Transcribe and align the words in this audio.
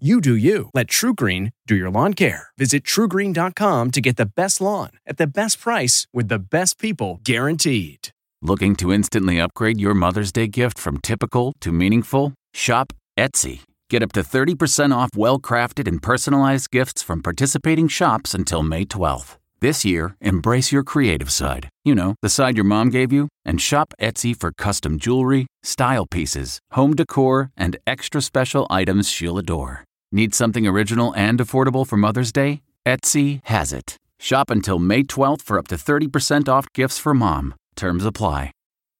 You 0.00 0.20
do 0.20 0.34
you. 0.34 0.70
Let 0.74 0.88
TruGreen 0.88 1.52
do 1.68 1.76
your 1.76 1.88
lawn 1.88 2.14
care. 2.14 2.48
Visit 2.58 2.82
trugreen.com 2.82 3.92
to 3.92 4.00
get 4.00 4.16
the 4.16 4.26
best 4.26 4.60
lawn 4.60 4.90
at 5.06 5.18
the 5.18 5.26
best 5.28 5.60
price 5.60 6.08
with 6.12 6.26
the 6.26 6.40
best 6.40 6.80
people 6.80 7.20
guaranteed. 7.22 8.08
Looking 8.42 8.74
to 8.76 8.92
instantly 8.92 9.38
upgrade 9.38 9.80
your 9.80 9.94
Mother's 9.94 10.32
Day 10.32 10.48
gift 10.48 10.80
from 10.80 10.98
typical 10.98 11.52
to 11.60 11.70
meaningful? 11.70 12.34
Shop 12.52 12.92
Etsy. 13.16 13.60
Get 13.88 14.02
up 14.02 14.10
to 14.12 14.22
30% 14.22 14.92
off 14.92 15.10
well 15.14 15.38
crafted 15.38 15.86
and 15.86 16.02
personalized 16.02 16.72
gifts 16.72 17.00
from 17.00 17.22
participating 17.22 17.86
shops 17.86 18.34
until 18.34 18.64
May 18.64 18.84
12th. 18.84 19.36
This 19.64 19.82
year, 19.82 20.14
embrace 20.20 20.72
your 20.72 20.84
creative 20.84 21.32
side. 21.32 21.70
You 21.86 21.94
know, 21.94 22.16
the 22.20 22.28
side 22.28 22.54
your 22.54 22.66
mom 22.66 22.90
gave 22.90 23.10
you. 23.14 23.28
And 23.46 23.58
shop 23.58 23.94
Etsy 23.98 24.38
for 24.38 24.52
custom 24.52 24.98
jewelry, 24.98 25.46
style 25.62 26.04
pieces, 26.04 26.58
home 26.72 26.94
decor, 26.94 27.50
and 27.56 27.78
extra 27.86 28.20
special 28.20 28.66
items 28.68 29.08
she'll 29.08 29.38
adore. 29.38 29.82
Need 30.12 30.34
something 30.34 30.66
original 30.66 31.14
and 31.14 31.38
affordable 31.38 31.86
for 31.86 31.96
Mother's 31.96 32.30
Day? 32.30 32.60
Etsy 32.84 33.40
has 33.44 33.72
it. 33.72 33.96
Shop 34.20 34.50
until 34.50 34.78
May 34.78 35.02
12th 35.02 35.40
for 35.40 35.58
up 35.58 35.68
to 35.68 35.76
30% 35.76 36.46
off 36.46 36.66
gifts 36.74 36.98
for 36.98 37.14
mom. 37.14 37.54
Terms 37.74 38.04
apply. 38.04 38.50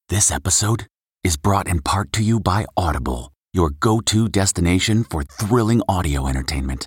This 0.09 0.31
episode 0.31 0.87
is 1.23 1.37
brought 1.37 1.69
in 1.69 1.83
part 1.83 2.11
to 2.15 2.23
you 2.23 2.41
by 2.41 2.65
Audible, 2.75 3.33
your 3.53 3.69
go 3.69 4.01
to 4.01 4.31
destination 4.31 5.05
for 5.05 5.25
thrilling 5.25 5.83
audio 5.91 6.27
entertainment. 6.27 6.87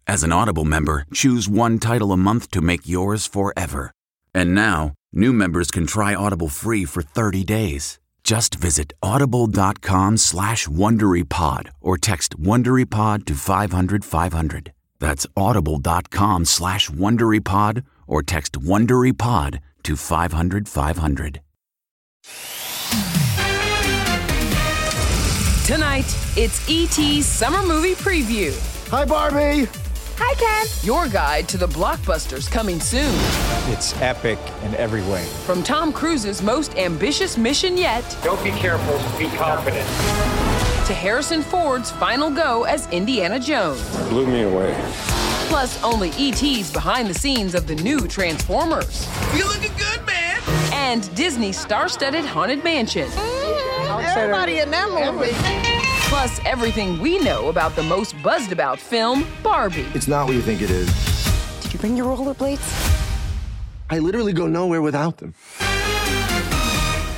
as 0.07 0.23
an 0.23 0.31
Audible 0.31 0.65
member, 0.65 1.05
choose 1.13 1.47
one 1.47 1.79
title 1.79 2.11
a 2.11 2.17
month 2.17 2.51
to 2.51 2.61
make 2.61 2.87
yours 2.87 3.25
forever. 3.27 3.91
And 4.33 4.53
now, 4.53 4.93
new 5.13 5.33
members 5.33 5.71
can 5.71 5.87
try 5.87 6.15
Audible 6.15 6.49
free 6.49 6.85
for 6.85 7.01
30 7.01 7.43
days. 7.43 7.99
Just 8.23 8.55
visit 8.55 8.93
audible.com 9.01 10.17
slash 10.17 10.67
WonderyPod 10.67 11.69
or 11.81 11.97
text 11.97 12.39
WonderyPod 12.39 13.25
to 13.25 13.33
500 13.33 14.05
500. 14.05 14.73
That's 14.99 15.25
audible.com 15.35 16.45
slash 16.45 16.89
WonderyPod 16.89 17.83
or 18.07 18.21
text 18.21 18.53
WonderyPod 18.53 19.59
to 19.83 19.95
500 19.95 20.69
500. 20.69 21.41
Tonight, 25.65 26.05
it's 26.35 26.69
E.T.'s 26.69 27.25
summer 27.25 27.65
movie 27.65 27.95
preview. 27.95 28.51
Hi, 28.89 29.05
Barbie. 29.05 29.67
Hi, 30.23 30.35
Ken. 30.35 30.67
Your 30.85 31.07
guide 31.07 31.49
to 31.49 31.57
the 31.57 31.67
blockbusters 31.67 32.49
coming 32.49 32.79
soon. 32.79 33.13
It's 33.73 33.99
epic 34.01 34.37
in 34.63 34.75
every 34.75 35.01
way. 35.03 35.23
From 35.45 35.63
Tom 35.63 35.91
Cruise's 35.91 36.41
most 36.43 36.77
ambitious 36.77 37.37
mission 37.37 37.75
yet 37.75 38.03
Don't 38.23 38.41
be 38.43 38.51
careful, 38.51 38.93
be 39.17 39.27
confident. 39.35 39.85
to 40.87 40.93
Harrison 40.93 41.41
Ford's 41.41 41.89
final 41.89 42.29
go 42.29 42.63
as 42.65 42.87
Indiana 42.89 43.39
Jones. 43.39 43.81
Blew 44.09 44.27
me 44.27 44.43
away. 44.43 44.75
Plus, 45.49 45.81
only 45.83 46.11
E.T.'s 46.17 46.71
behind 46.71 47.09
the 47.09 47.13
scenes 47.15 47.55
of 47.55 47.65
the 47.67 47.75
new 47.75 48.07
Transformers. 48.07 49.07
You 49.35 49.45
looking 49.47 49.75
good, 49.77 50.05
man? 50.05 50.39
And 50.71 51.13
Disney's 51.15 51.59
star 51.59 51.89
studded 51.89 52.25
Haunted 52.25 52.63
Mansion. 52.63 53.09
Everybody 53.17 54.59
in 54.59 54.69
that 54.71 54.89
movie. 55.15 55.80
Plus, 56.11 56.41
everything 56.43 56.99
we 56.99 57.19
know 57.19 57.47
about 57.47 57.73
the 57.73 57.83
most 57.83 58.21
buzzed 58.21 58.51
about 58.51 58.77
film, 58.77 59.25
Barbie. 59.41 59.85
It's 59.93 60.09
not 60.09 60.27
what 60.27 60.35
you 60.35 60.41
think 60.41 60.61
it 60.61 60.69
is. 60.69 60.89
Did 61.61 61.71
you 61.71 61.79
bring 61.79 61.95
your 61.95 62.05
rollerblades? 62.05 62.59
I 63.89 63.99
literally 63.99 64.33
go 64.33 64.45
nowhere 64.45 64.81
without 64.81 65.19
them. 65.19 65.33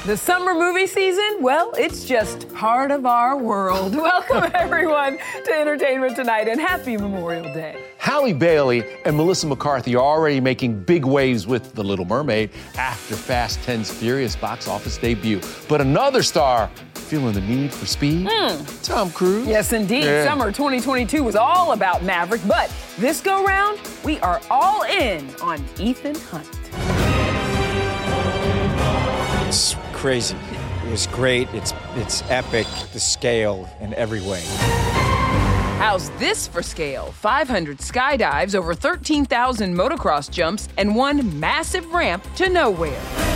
The 0.05 0.15
summer 0.15 0.53
movie 0.53 0.85
season? 0.85 1.37
Well, 1.41 1.73
it's 1.75 2.05
just 2.05 2.53
part 2.53 2.91
of 2.91 3.07
our 3.07 3.35
world. 3.35 3.95
Welcome, 3.95 4.51
everyone, 4.53 5.17
to 5.45 5.51
Entertainment 5.51 6.15
Tonight 6.15 6.47
and 6.47 6.61
happy 6.61 6.95
Memorial 6.95 7.45
Day. 7.45 7.92
Halle 8.13 8.31
Bailey 8.31 8.83
and 9.05 9.17
Melissa 9.17 9.47
McCarthy 9.47 9.95
are 9.95 10.03
already 10.03 10.39
making 10.39 10.83
big 10.83 11.03
waves 11.03 11.47
with 11.47 11.73
The 11.73 11.83
Little 11.83 12.05
Mermaid 12.05 12.51
after 12.77 13.15
Fast 13.15 13.59
10's 13.61 13.91
Furious 13.91 14.35
box 14.35 14.67
office 14.67 14.99
debut. 14.99 15.41
But 15.67 15.81
another 15.81 16.21
star 16.21 16.69
feeling 16.93 17.33
the 17.33 17.41
need 17.41 17.73
for 17.73 17.87
speed? 17.87 18.27
Hmm. 18.29 18.63
Tom 18.83 19.09
Cruise. 19.13 19.47
Yes, 19.47 19.73
indeed. 19.73 20.03
Yeah. 20.03 20.25
Summer 20.25 20.51
2022 20.51 21.23
was 21.23 21.35
all 21.35 21.71
about 21.71 22.03
Maverick, 22.03 22.41
but 22.47 22.71
this 22.99 23.19
go 23.19 23.43
round, 23.43 23.79
we 24.05 24.19
are 24.19 24.39
all 24.51 24.83
in 24.83 25.27
on 25.41 25.65
Ethan 25.79 26.13
Hunt. 26.13 26.47
It's 29.47 29.75
crazy. 29.91 30.37
It 30.85 30.91
was 30.91 31.07
great. 31.07 31.47
It's 31.51 31.73
it's 31.95 32.21
epic. 32.29 32.67
The 32.93 32.99
scale 32.99 33.67
in 33.81 33.95
every 33.95 34.21
way. 34.21 34.43
How's 35.83 36.11
this 36.11 36.47
for 36.47 36.63
scale? 36.63 37.11
500 37.11 37.79
skydives, 37.79 38.55
over 38.55 38.73
13,000 38.73 39.75
motocross 39.75 40.31
jumps, 40.31 40.69
and 40.77 40.95
one 40.95 41.37
massive 41.41 41.93
ramp 41.93 42.25
to 42.35 42.47
nowhere. 42.47 43.32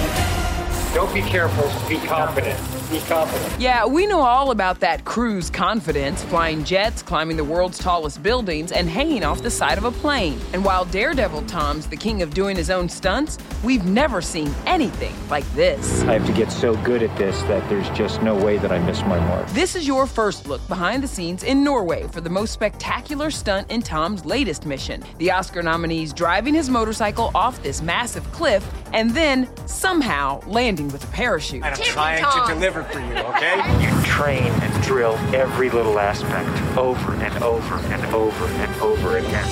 Don't 0.93 1.13
be 1.13 1.21
careful, 1.21 1.67
be 1.87 1.99
confident. 2.07 2.59
Be 2.89 2.99
confident. 3.01 3.61
Yeah, 3.61 3.85
we 3.85 4.07
know 4.07 4.21
all 4.21 4.51
about 4.51 4.79
that 4.79 5.03
cruise 5.03 5.49
confidence, 5.49 6.23
flying 6.23 6.63
jets, 6.63 7.03
climbing 7.03 7.35
the 7.35 7.43
world's 7.43 7.77
tallest 7.77 8.23
buildings, 8.23 8.71
and 8.71 8.89
hanging 8.89 9.23
off 9.23 9.41
the 9.41 9.51
side 9.51 9.77
of 9.77 9.83
a 9.83 9.91
plane. 9.91 10.39
And 10.53 10.63
while 10.63 10.85
Daredevil 10.85 11.43
Tom's 11.43 11.87
the 11.87 11.97
king 11.97 12.21
of 12.21 12.33
doing 12.33 12.55
his 12.55 12.69
own 12.69 12.87
stunts, 12.87 13.37
we've 13.63 13.85
never 13.85 14.21
seen 14.21 14.53
anything 14.65 15.13
like 15.29 15.45
this. 15.53 16.01
I 16.03 16.13
have 16.13 16.25
to 16.25 16.31
get 16.31 16.51
so 16.51 16.75
good 16.77 17.03
at 17.03 17.15
this 17.17 17.41
that 17.43 17.67
there's 17.69 17.89
just 17.89 18.23
no 18.23 18.33
way 18.35 18.57
that 18.57 18.71
I 18.71 18.79
miss 18.79 19.01
my 19.01 19.19
mark. 19.19 19.47
This 19.49 19.75
is 19.75 19.85
your 19.85 20.07
first 20.07 20.47
look 20.47 20.65
behind 20.69 21.03
the 21.03 21.07
scenes 21.07 21.43
in 21.43 21.63
Norway 21.63 22.07
for 22.07 22.21
the 22.21 22.29
most 22.29 22.53
spectacular 22.53 23.29
stunt 23.29 23.69
in 23.69 23.81
Tom's 23.81 24.23
latest 24.25 24.65
mission. 24.65 25.03
The 25.17 25.31
Oscar 25.31 25.61
nominee's 25.61 26.13
driving 26.13 26.53
his 26.53 26.69
motorcycle 26.69 27.31
off 27.35 27.61
this 27.61 27.81
massive 27.81 28.23
cliff 28.31 28.65
and 28.93 29.11
then 29.11 29.49
somehow 29.67 30.41
landing 30.47 30.87
with 30.89 31.03
a 31.03 31.07
parachute. 31.07 31.63
And 31.63 31.75
I'm 31.75 31.81
trying 31.81 32.23
to 32.23 32.53
deliver 32.53 32.83
for 32.83 32.99
you, 32.99 33.15
okay? 33.15 33.57
You 33.87 34.03
train 34.03 34.43
and 34.43 34.84
drill 34.84 35.16
every 35.34 35.69
little 35.69 35.99
aspect 35.99 36.49
over 36.78 37.13
and 37.13 37.43
over 37.43 37.75
and 37.75 38.13
over 38.13 38.45
and 38.45 38.81
over 38.81 39.17
again. 39.17 39.43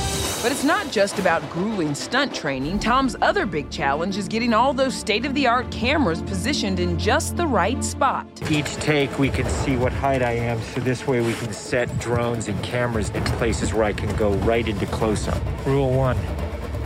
But 0.41 0.51
it's 0.51 0.63
not 0.63 0.91
just 0.91 1.17
about 1.17 1.47
grueling 1.49 1.95
stunt 1.95 2.33
training. 2.33 2.79
Tom's 2.79 3.15
other 3.21 3.45
big 3.45 3.69
challenge 3.71 4.17
is 4.17 4.27
getting 4.27 4.53
all 4.53 4.73
those 4.73 4.93
state 4.93 5.25
of 5.25 5.33
the 5.33 5.47
art 5.47 5.69
cameras 5.71 6.21
positioned 6.21 6.79
in 6.79 6.99
just 6.99 7.35
the 7.35 7.47
right 7.47 7.83
spot. 7.83 8.27
Each 8.51 8.75
take, 8.75 9.17
we 9.17 9.29
can 9.29 9.49
see 9.49 9.75
what 9.75 9.91
height 9.91 10.21
I 10.21 10.33
am, 10.33 10.61
so 10.61 10.81
this 10.81 11.07
way 11.07 11.21
we 11.21 11.33
can 11.33 11.51
set 11.51 11.97
drones 11.99 12.47
and 12.47 12.61
cameras 12.63 13.09
in 13.09 13.23
places 13.23 13.73
where 13.73 13.85
I 13.85 13.93
can 13.93 14.15
go 14.17 14.33
right 14.37 14.67
into 14.67 14.85
close 14.87 15.27
up. 15.27 15.41
Rule 15.65 15.91
one 15.91 16.17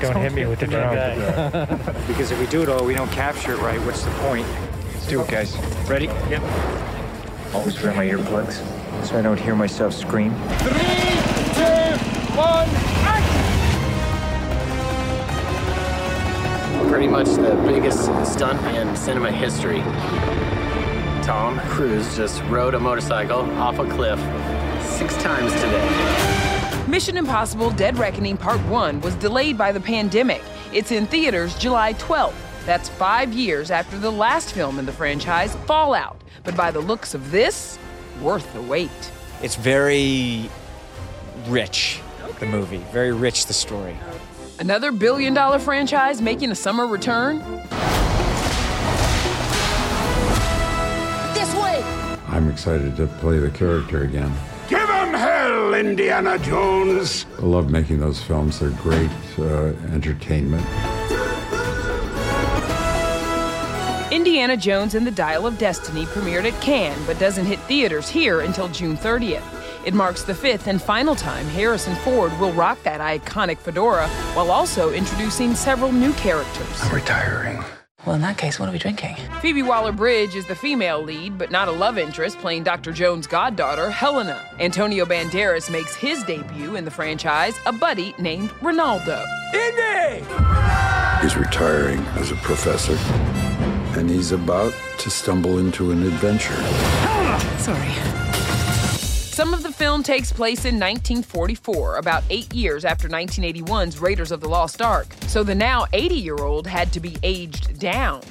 don't 0.01 0.16
hit 0.16 0.34
me 0.34 0.46
with 0.46 0.60
the 0.60 0.68
drone. 0.68 0.96
because 2.07 2.31
if 2.31 2.40
we 2.40 2.48
do 2.48 2.62
it 2.62 2.69
all, 2.69 2.86
we 2.86 2.94
don't 2.94 3.12
capture 3.12 3.54
it 3.54 3.60
right, 3.60 3.80
what's 3.86 4.04
the 4.04 4.12
point? 4.12 4.48
Let's 4.94 5.07
do 5.07 5.22
it, 5.22 5.28
guys. 5.28 5.57
Ready? 5.88 6.06
Yep. 6.06 6.42
Always 7.54 7.81
wear 7.81 7.94
my 7.94 8.06
earplugs 8.06 8.63
so 9.06 9.18
I 9.18 9.22
don't 9.22 9.40
hear 9.40 9.56
myself 9.56 9.94
scream. 9.94 10.34
Three, 10.60 10.72
two, 11.56 11.98
one, 12.36 12.69
action! 13.06 13.40
pretty 16.90 17.07
much 17.07 17.28
the 17.28 17.56
biggest 17.68 18.06
stunt 18.25 18.60
in 18.75 18.95
cinema 18.95 19.31
history. 19.31 19.81
Tom 21.24 21.60
Cruise 21.69 22.16
just 22.18 22.42
rode 22.44 22.74
a 22.74 22.80
motorcycle 22.80 23.42
off 23.60 23.78
a 23.78 23.86
cliff 23.86 24.19
six 24.84 25.16
times 25.18 25.54
today. 25.54 26.29
Mission 26.90 27.18
Impossible 27.18 27.70
Dead 27.70 28.00
Reckoning 28.00 28.36
Part 28.36 28.60
1 28.62 29.02
was 29.02 29.14
delayed 29.14 29.56
by 29.56 29.72
the 29.72 29.80
pandemic. 29.80 30.42
It's 30.74 30.92
in 30.92 31.06
theaters 31.06 31.56
July 31.56 31.94
12th. 31.94 32.34
That's 32.66 32.90
five 32.90 33.32
years 33.32 33.70
after 33.70 34.00
the 34.00 34.12
last 34.12 34.54
film 34.54 34.80
in 34.80 34.88
the 34.88 34.92
franchise, 34.92 35.56
Fallout. 35.68 36.20
But 36.44 36.58
by 36.58 36.72
the 36.72 36.80
looks 36.80 37.14
of 37.14 37.30
this, 37.30 37.78
worth 38.24 38.52
the 38.54 38.62
wait. 38.64 38.90
It's 39.44 39.56
very 39.56 40.50
rich, 41.46 42.02
the 42.40 42.48
movie. 42.48 42.84
Very 42.92 43.14
rich, 43.14 43.46
the 43.46 43.54
story. 43.54 43.96
Another 44.58 44.92
billion 44.92 45.36
dollar 45.36 45.60
franchise 45.60 46.24
making 46.24 46.50
a 46.50 46.56
summer 46.56 46.88
return? 46.88 47.38
This 51.36 51.54
way! 51.54 51.84
I'm 52.30 52.50
excited 52.50 52.96
to 52.98 53.06
play 53.20 53.38
the 53.38 53.52
character 53.52 54.02
again. 54.02 54.34
Give 55.80 55.88
him 55.88 55.98
hell, 55.98 56.20
Indiana 56.20 56.40
Jones! 56.40 57.26
I 57.38 57.42
love 57.42 57.72
making 57.72 58.00
those 58.00 58.22
films. 58.22 58.60
They're 58.60 58.70
great 58.72 59.10
uh, 59.38 59.74
entertainment. 59.94 60.66
Indiana 64.12 64.58
Jones 64.58 64.96
and 64.96 65.06
the 65.06 65.12
Dial 65.12 65.46
of 65.46 65.58
Destiny 65.58 66.06
premiered 66.06 66.52
at 66.52 66.60
Cannes, 66.62 67.06
but 67.06 67.20
doesn't 67.20 67.46
hit 67.46 67.60
theaters 67.60 68.10
here 68.10 68.42
until 68.42 68.68
June 68.70 68.98
30th. 68.98 69.44
It 69.86 69.94
marks 69.94 70.24
the 70.24 70.36
fifth 70.36 70.68
and 70.68 70.81
final 70.81 71.16
time 71.16 71.46
Harrison 71.48 71.96
Ford 71.98 72.38
will 72.40 72.52
rock 72.52 72.81
that 72.84 73.00
iconic 73.00 73.58
fedora 73.58 74.08
while 74.34 74.52
also 74.52 74.92
introducing 74.92 75.56
several 75.56 75.92
new 75.92 76.12
characters. 76.14 76.81
I'm 76.81 76.94
retiring. 76.94 77.64
Well, 78.06 78.16
in 78.16 78.22
that 78.22 78.38
case, 78.38 78.60
what 78.60 78.69
are 78.69 78.72
we 78.72 78.80
drinking? 78.80 79.18
Phoebe 79.42 79.62
Waller 79.62 79.92
Bridge 79.92 80.34
is 80.36 80.48
the 80.48 80.56
female 80.56 81.01
lead, 81.04 81.38
but 81.38 81.51
not 81.51 81.68
a 81.68 81.72
love 81.72 81.98
interest, 81.98 82.38
playing 82.40 82.63
Dr. 82.63 82.94
Jones' 82.94 83.28
goddaughter, 83.28 83.90
Helena. 83.90 84.42
Antonio 84.60 85.06
Banderas 85.06 85.69
makes 85.69 85.96
his 85.96 86.24
debut 86.24 86.75
in 86.75 86.86
the 86.86 86.92
franchise, 86.92 87.60
a 87.66 87.74
buddy 87.74 88.16
named 88.18 88.51
Ronaldo. 88.62 89.25
Indy! 89.54 90.25
He's 91.22 91.36
retiring 91.36 92.00
as 92.16 92.31
a 92.31 92.36
professor, 92.36 92.98
and 94.00 94.10
he's 94.10 94.31
about 94.31 94.74
to 95.00 95.10
stumble 95.10 95.60
into 95.60 95.92
an 95.92 96.04
adventure. 96.04 96.56
Sorry. 97.60 98.19
Some 99.40 99.54
of 99.54 99.64
the 99.64 99.72
film 99.72 100.04
takes 100.04 100.34
place 100.34 100.66
in 100.66 100.76
1944, 100.76 101.96
about 101.96 102.26
eight 102.30 102.54
years 102.54 102.84
after 102.84 103.08
1981's 103.08 103.98
Raiders 103.98 104.34
of 104.34 104.42
the 104.42 104.50
Lost 104.50 104.82
Ark. 104.82 105.08
So 105.28 105.44
the 105.44 105.56
now 105.56 105.86
80 105.94 106.16
year 106.16 106.36
old 106.36 106.68
had 106.68 106.92
to 106.92 107.00
be 107.00 107.16
aged 107.24 107.80
down. 107.80 108.22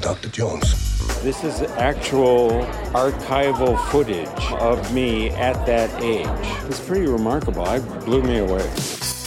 Dr. 0.00 0.30
Jones. 0.30 1.22
This 1.22 1.44
is 1.44 1.62
actual 1.62 2.50
archival 2.90 3.78
footage 3.90 4.52
of 4.60 4.92
me 4.92 5.30
at 5.30 5.64
that 5.64 6.02
age. 6.02 6.26
It's 6.68 6.80
pretty 6.80 7.06
remarkable. 7.06 7.64
It 7.68 7.82
blew 8.04 8.22
me 8.22 8.38
away. 8.38 8.68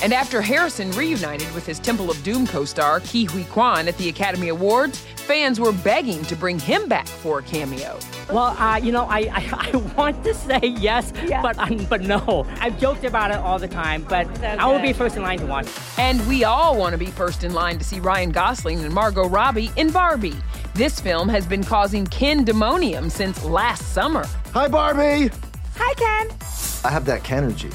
And 0.04 0.14
after 0.14 0.42
Harrison 0.42 0.92
reunited 0.92 1.50
with 1.54 1.66
his 1.66 1.80
Temple 1.80 2.12
of 2.12 2.22
Doom 2.24 2.46
co 2.46 2.66
star 2.66 3.00
Ke 3.00 3.26
Huy 3.30 3.46
Quan 3.46 3.88
at 3.88 3.98
the 3.98 4.10
Academy 4.10 4.50
Awards, 4.50 5.02
fans 5.30 5.60
were 5.60 5.72
begging 5.72 6.24
to 6.24 6.36
bring 6.36 6.58
him 6.58 6.90
back 6.90 7.06
for 7.08 7.38
a 7.38 7.44
cameo. 7.44 8.00
Well, 8.32 8.58
uh, 8.58 8.78
you 8.78 8.92
know, 8.92 9.06
I, 9.06 9.20
I, 9.32 9.70
I 9.72 9.78
want 9.96 10.24
to 10.24 10.34
say 10.34 10.60
yes, 10.64 11.14
but 11.44 11.56
um, 11.60 11.86
but 11.86 12.02
no. 12.02 12.48
I've 12.60 12.80
joked 12.80 13.04
about 13.04 13.30
it 13.30 13.38
all 13.38 13.60
the 13.60 13.68
time, 13.68 14.04
but 14.10 14.28
I 14.44 14.66
will 14.66 14.82
be 14.82 14.92
first 14.92 15.18
in 15.18 15.22
line 15.22 15.38
to 15.38 15.46
watch. 15.46 15.68
And 16.00 16.28
we 16.28 16.46
all 16.46 16.76
want 16.76 16.94
to 16.94 16.98
be 16.98 17.12
first 17.12 17.44
in 17.44 17.54
line 17.54 17.78
to 17.78 17.84
see 17.84 18.00
Ryan 18.00 18.32
Gosling 18.32 18.84
and 18.84 18.92
Margot 18.92 19.30
Robbie 19.30 19.72
in 19.76 19.92
Barbie. 19.92 20.38
This 20.74 21.00
film 21.00 21.30
has 21.30 21.46
been 21.46 21.64
causing 21.64 22.08
Ken 22.08 22.44
demonium 22.44 23.12
since 23.12 23.46
last 23.46 23.94
summer. 23.94 24.26
Hi, 24.56 24.68
Barbie! 24.68 25.30
Hi, 25.76 25.94
Ken. 25.94 26.36
I 26.84 26.90
have 26.90 27.06
that 27.06 27.22
Kenergy. 27.22 27.72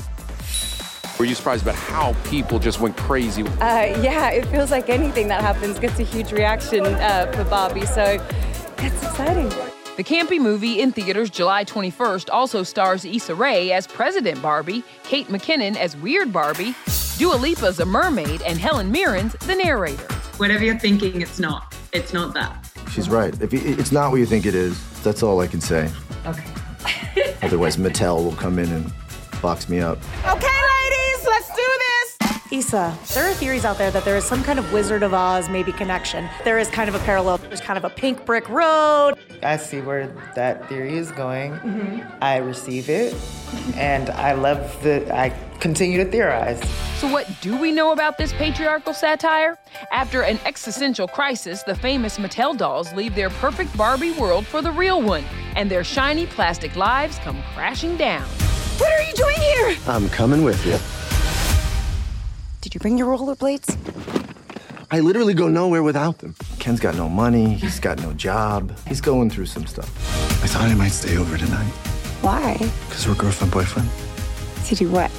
Were 1.19 1.25
you 1.25 1.35
surprised 1.35 1.63
about 1.63 1.77
how 1.77 2.15
people 2.25 2.59
just 2.59 2.81
went 2.81 2.97
crazy? 2.97 3.43
Uh, 3.43 4.01
yeah, 4.03 4.31
it 4.31 4.47
feels 4.47 4.71
like 4.71 4.89
anything 4.89 5.29
that 5.29 5.41
happens 5.41 5.79
gets 5.79 5.99
a 6.01 6.03
huge 6.03 6.33
reaction 6.33 6.85
uh, 6.85 7.31
for 7.33 7.45
Barbie, 7.45 7.87
so 7.87 8.19
that's 8.77 9.03
exciting. 9.03 9.49
The 9.97 10.03
campy 10.03 10.41
movie 10.41 10.81
in 10.81 10.91
theaters 10.91 11.31
July 11.31 11.65
21st 11.65 12.29
also 12.33 12.65
stars 12.65 13.05
Issa 13.05 13.37
Rae 13.37 13.71
as 13.71 13.87
President 13.87 14.43
Barbie, 14.43 14.83
Kate 15.05 15.29
McKinnon 15.29 15.77
as 15.77 15.97
Weird 15.97 16.33
Barbie, 16.33 16.75
Dua 17.17 17.37
Lipa's 17.37 17.79
a 17.79 17.87
mermaid, 17.87 18.43
and 18.43 18.59
Helen 18.59 18.93
Mirren's 18.93 19.35
the 19.47 19.55
narrator. 19.55 20.13
Whatever 20.39 20.65
you're 20.65 20.79
thinking, 20.81 21.23
it's 21.23 21.39
not. 21.39 21.77
It's 21.93 22.13
not 22.13 22.35
that. 22.35 22.69
She's 22.91 23.09
right. 23.09 23.41
If 23.41 23.55
it's 23.55 23.93
not 23.93 24.11
what 24.11 24.17
you 24.17 24.27
think 24.27 24.47
it 24.47 24.57
is, 24.57 24.77
that's 25.05 25.23
all 25.23 25.41
I 25.41 25.47
can 25.47 25.61
say. 25.61 25.89
Okay. 26.27 26.45
Otherwise, 27.43 27.77
Mattel 27.77 28.25
will 28.25 28.35
come 28.35 28.59
in 28.59 28.69
and 28.73 28.93
box 29.41 29.69
me 29.69 29.79
up. 29.79 29.99
Okay, 30.27 30.54
ladies, 31.25 31.49
let's 31.49 31.57
do 31.57 31.79
this! 31.79 32.41
Issa, 32.53 32.97
there 33.15 33.29
are 33.29 33.35
theories 33.35 33.65
out 33.65 33.79
there 33.79 33.91
that 33.91 34.05
there 34.05 34.17
is 34.17 34.25
some 34.25 34.43
kind 34.43 34.59
of 34.59 34.73
Wizard 34.73 35.03
of 35.03 35.13
Oz 35.13 35.49
maybe 35.49 35.73
connection. 35.73 36.29
There 36.45 36.59
is 36.59 36.69
kind 36.69 36.89
of 36.89 36.95
a 36.95 36.99
parallel. 37.01 37.39
There's 37.39 37.61
kind 37.61 37.77
of 37.77 37.85
a 37.85 37.91
pink 37.91 38.25
brick 38.25 38.49
road. 38.49 39.15
I 39.43 39.57
see 39.57 39.81
where 39.81 40.09
that 40.35 40.69
theory 40.69 40.97
is 40.97 41.11
going. 41.11 41.53
Mm-hmm. 41.53 42.19
I 42.23 42.37
receive 42.37 42.89
it, 42.89 43.15
and 43.75 44.11
I 44.11 44.33
love 44.33 44.83
the. 44.83 45.13
I 45.15 45.31
continue 45.59 46.05
to 46.05 46.11
theorize. 46.11 46.63
So, 46.99 47.11
what 47.11 47.29
do 47.41 47.57
we 47.57 47.73
know 47.73 47.93
about 47.93 48.19
this 48.19 48.33
patriarchal 48.35 48.95
satire? 48.95 49.59
After 49.91 50.23
an 50.23 50.39
existential 50.45 51.09
crisis, 51.09 51.63
the 51.63 51.75
famous 51.75 52.19
Mattel 52.19 52.57
dolls 52.57 52.93
leave 52.93 53.15
their 53.15 53.31
perfect 53.31 53.77
Barbie 53.77 54.13
world 54.13 54.47
for 54.47 54.63
the 54.63 54.71
real 54.71 55.03
one, 55.03 55.25
and 55.57 55.71
their 55.71 55.83
shiny 55.83 56.27
plastic 56.27 56.77
lives 56.77 57.19
come 57.19 57.43
crashing 57.55 57.97
down. 57.97 58.29
What 58.79 58.93
are 58.93 59.03
you 59.03 59.15
doing 59.15 59.37
here? 59.37 59.77
I'm 59.89 60.09
coming 60.11 60.45
with 60.45 60.65
you. 60.67 60.79
Did 62.65 62.73
you 62.73 62.81
bring 62.81 62.97
your 62.97 63.15
rollerblades? 63.15 63.77
I 64.91 65.01
literally 65.01 65.35
go 65.35 65.49
nowhere 65.49 65.83
without 65.83 66.21
them. 66.21 66.35
Ken's 66.61 66.81
got 66.81 66.95
no 66.95 67.11
money, 67.11 67.53
he's 67.53 67.79
got 67.79 68.01
no 68.01 68.15
job, 68.15 68.75
he's 68.89 69.03
going 69.03 69.29
through 69.29 69.47
some 69.47 69.67
stuff. 69.67 69.91
I 70.43 70.47
thought 70.47 70.71
I 70.71 70.75
might 70.75 70.93
stay 70.93 71.19
over 71.19 71.37
tonight. 71.37 71.69
Why? 72.23 72.55
Because 72.89 73.07
we're 73.07 73.17
girlfriend 73.17 73.53
boyfriend. 73.53 73.91
To 74.69 74.75
do 74.75 74.89
what? 74.89 75.11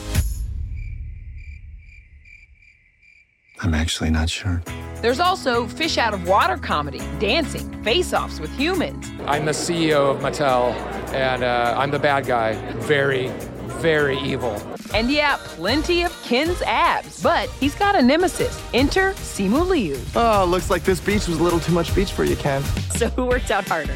I'm 3.62 3.76
actually 3.76 4.10
not 4.10 4.28
sure. 4.28 4.64
There's 5.04 5.20
also 5.20 5.68
fish 5.68 6.00
out 6.00 6.16
of 6.16 6.28
water 6.28 6.58
comedy, 6.58 7.04
dancing, 7.20 7.84
face 7.84 8.12
offs 8.12 8.40
with 8.40 8.50
humans. 8.58 9.08
I'm 9.28 9.46
the 9.46 9.52
CEO 9.52 10.16
of 10.16 10.22
Mattel, 10.22 10.74
and 11.14 11.44
uh, 11.44 11.76
I'm 11.78 11.92
the 11.92 12.00
bad 12.00 12.26
guy. 12.26 12.54
Very, 12.80 13.28
very 13.68 14.18
evil. 14.18 14.60
And 14.96 15.12
yeah, 15.12 15.38
plenty 15.44 16.04
of 16.04 16.15
Ken's 16.26 16.60
abs, 16.64 17.22
but 17.22 17.50
he's 17.60 17.76
got 17.76 17.96
a 17.96 18.02
nemesis. 18.02 18.60
Enter 18.74 19.12
Simu 19.14 19.68
Liu. 19.68 20.00
Oh, 20.16 20.44
looks 20.50 20.72
like 20.72 20.84
this 20.84 21.00
beach 21.00 21.28
was 21.28 21.38
a 21.38 21.44
little 21.44 21.60
too 21.60 21.72
much 21.72 21.94
beach 21.94 22.14
for 22.14 22.24
you, 22.24 22.36
Ken. 22.36 22.64
So 22.96 23.10
who 23.10 23.26
worked 23.28 23.52
out 23.52 23.68
harder? 23.68 23.96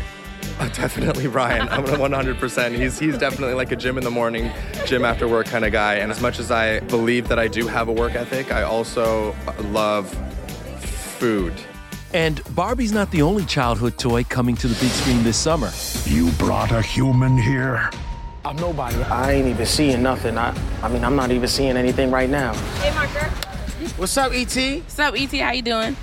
Uh, 0.60 0.70
definitely 0.70 1.26
Ryan. 1.28 1.68
I'm 1.70 1.86
100%. 1.86 2.76
He's 2.76 3.00
he's 3.00 3.18
definitely 3.18 3.56
like 3.56 3.72
a 3.72 3.76
gym 3.76 3.98
in 3.98 4.04
the 4.04 4.12
morning, 4.12 4.52
gym 4.86 5.06
after 5.06 5.28
work 5.28 5.48
kind 5.48 5.66
of 5.66 5.72
guy. 5.72 5.96
And 5.96 6.12
as 6.12 6.22
much 6.22 6.38
as 6.38 6.52
I 6.52 6.82
believe 6.82 7.28
that 7.30 7.40
I 7.40 7.48
do 7.48 7.66
have 7.66 7.88
a 7.88 7.94
work 7.94 8.14
ethic, 8.14 8.52
I 8.52 8.62
also 8.62 9.36
love 9.72 10.08
food. 11.18 11.54
And 12.14 12.44
Barbie's 12.54 12.92
not 12.92 13.10
the 13.10 13.24
only 13.24 13.46
childhood 13.46 13.98
toy 13.98 14.24
coming 14.24 14.56
to 14.58 14.68
the 14.68 14.76
big 14.76 14.92
screen 14.92 15.24
this 15.24 15.38
summer. 15.38 15.72
You 16.06 16.30
brought 16.34 16.72
a 16.72 16.82
human 16.82 17.38
here? 17.38 17.90
I'm 18.46 18.56
nobody. 18.56 18.96
I 19.04 19.34
ain't 19.34 19.48
even 19.48 19.66
seeing 19.66 20.02
nothing. 20.02 20.38
I, 20.38 20.56
I 20.82 20.88
mean, 20.88 21.04
I'm 21.04 21.16
not 21.16 21.32
even 21.32 21.48
seeing 21.48 21.76
anything 21.76 22.10
right 22.10 22.30
now. 22.30 22.54
Hey, 22.82 22.94
Marker. 22.94 23.26
What's 23.98 24.16
up, 24.18 24.32
ET? 24.34 24.56
What's 24.56 25.00
up, 25.00 25.14
ET? 25.16 25.32
How 25.34 25.52
you 25.52 25.62
doing? 25.62 25.96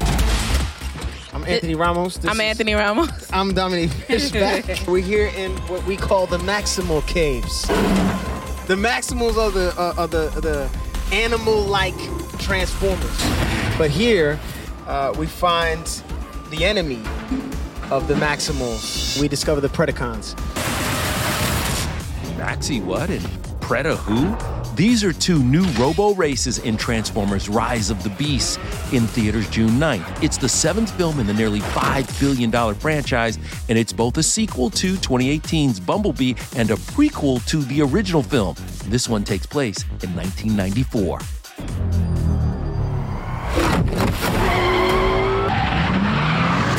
I'm 1.32 1.44
Anthony 1.44 1.74
Ramos. 1.74 2.16
This 2.18 2.30
I'm 2.30 2.36
is- 2.36 2.40
Anthony 2.40 2.74
Ramos. 2.74 3.30
I'm 3.32 3.52
Dominique 3.54 3.90
Fishback. 3.90 4.64
We're 4.86 5.00
here 5.02 5.26
in 5.36 5.52
what 5.68 5.84
we 5.86 5.96
call 5.96 6.26
the 6.26 6.38
Maximal 6.38 7.06
Caves. 7.06 7.62
The 8.66 8.74
Maximals 8.74 9.36
are 9.36 9.50
the 9.50 9.72
uh, 9.78 9.94
are 9.98 10.08
the 10.08 10.28
the 10.40 10.68
animal-like 11.14 11.94
transformers, 12.38 13.78
but 13.78 13.90
here 13.90 14.40
uh, 14.86 15.14
we 15.16 15.26
find 15.26 15.84
the 16.50 16.64
enemy 16.64 17.00
of 17.90 18.08
the 18.08 18.14
Maximals. 18.14 19.20
We 19.20 19.28
discover 19.28 19.60
the 19.60 19.68
Predacons. 19.68 20.34
Maxi 22.46 22.80
what 22.80 23.10
and 23.10 23.24
Preda 23.58 23.96
who? 23.96 24.36
These 24.76 25.02
are 25.02 25.12
two 25.12 25.42
new 25.42 25.64
robo 25.80 26.14
races 26.14 26.58
in 26.58 26.76
Transformers 26.76 27.48
Rise 27.48 27.90
of 27.90 28.00
the 28.04 28.10
Beasts 28.10 28.56
in 28.92 29.08
theaters 29.08 29.50
June 29.50 29.70
9th. 29.70 30.22
It's 30.22 30.36
the 30.36 30.48
seventh 30.48 30.96
film 30.96 31.18
in 31.18 31.26
the 31.26 31.34
nearly 31.34 31.58
$5 31.58 32.20
billion 32.20 32.74
franchise, 32.76 33.40
and 33.68 33.76
it's 33.76 33.92
both 33.92 34.16
a 34.18 34.22
sequel 34.22 34.70
to 34.70 34.94
2018's 34.94 35.80
Bumblebee 35.80 36.34
and 36.54 36.70
a 36.70 36.76
prequel 36.76 37.44
to 37.48 37.62
the 37.62 37.82
original 37.82 38.22
film. 38.22 38.54
This 38.84 39.08
one 39.08 39.24
takes 39.24 39.46
place 39.46 39.82
in 40.04 40.14
1994. 40.14 41.18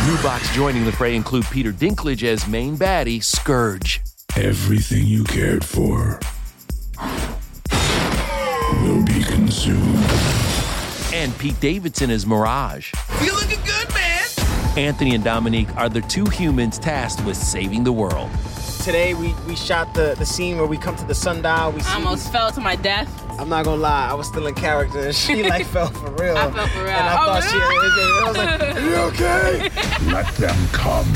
New 0.08 0.24
box 0.24 0.50
joining 0.56 0.86
the 0.86 0.94
fray 0.94 1.14
include 1.14 1.46
Peter 1.52 1.74
Dinklage 1.74 2.24
as 2.24 2.48
main 2.48 2.78
baddie, 2.78 3.22
Scourge. 3.22 4.00
Everything 4.38 5.08
you 5.08 5.24
cared 5.24 5.66
for 5.66 6.20
will 8.84 9.04
be 9.04 9.24
consumed. 9.24 10.06
And 11.12 11.36
Pete 11.40 11.60
Davidson 11.60 12.12
is 12.12 12.28
Mirage. 12.28 12.94
You 13.24 13.34
looking 13.34 13.60
good, 13.66 13.92
man. 13.96 14.28
Anthony 14.78 15.16
and 15.16 15.24
Dominique 15.24 15.76
are 15.76 15.90
the 15.90 16.02
two 16.02 16.26
humans 16.26 16.78
tasked 16.78 17.26
with 17.26 17.36
saving 17.36 17.84
the 17.84 17.92
world. 17.92 18.30
Today 18.84 19.16
we, 19.16 19.34
we 19.48 19.56
shot 19.56 19.94
the, 19.96 20.14
the 20.20 20.26
scene 20.26 20.58
where 20.58 20.68
we 20.68 20.78
come 20.78 20.96
to 20.98 21.06
the 21.06 21.16
sundial. 21.16 21.72
We 21.72 21.82
see, 21.82 21.90
I 21.90 21.96
almost 21.96 22.32
fell 22.32 22.52
to 22.52 22.62
my 22.62 22.76
death. 22.76 23.10
I'm 23.40 23.50
not 23.50 23.66
gonna 23.66 23.82
lie, 23.82 24.08
I 24.10 24.14
was 24.14 24.28
still 24.28 24.46
in 24.46 24.54
character 24.54 25.00
and 25.00 25.16
she 25.16 25.42
like 25.50 25.66
fell 25.74 25.88
for 25.90 26.12
real. 26.12 26.38
I 26.38 26.52
fell 26.52 26.68
for 26.68 26.84
real. 26.84 26.90
And 26.90 27.08
I 27.10 27.24
Oh, 27.24 27.26
thought 27.26 27.44
she 27.44 27.58
I 27.58 28.28
was 28.28 28.38
like, 28.38 28.62
Are 28.76 28.80
you 28.88 28.96
okay? 29.08 30.12
Let 30.14 30.28
them 30.36 30.68
come. 30.72 31.12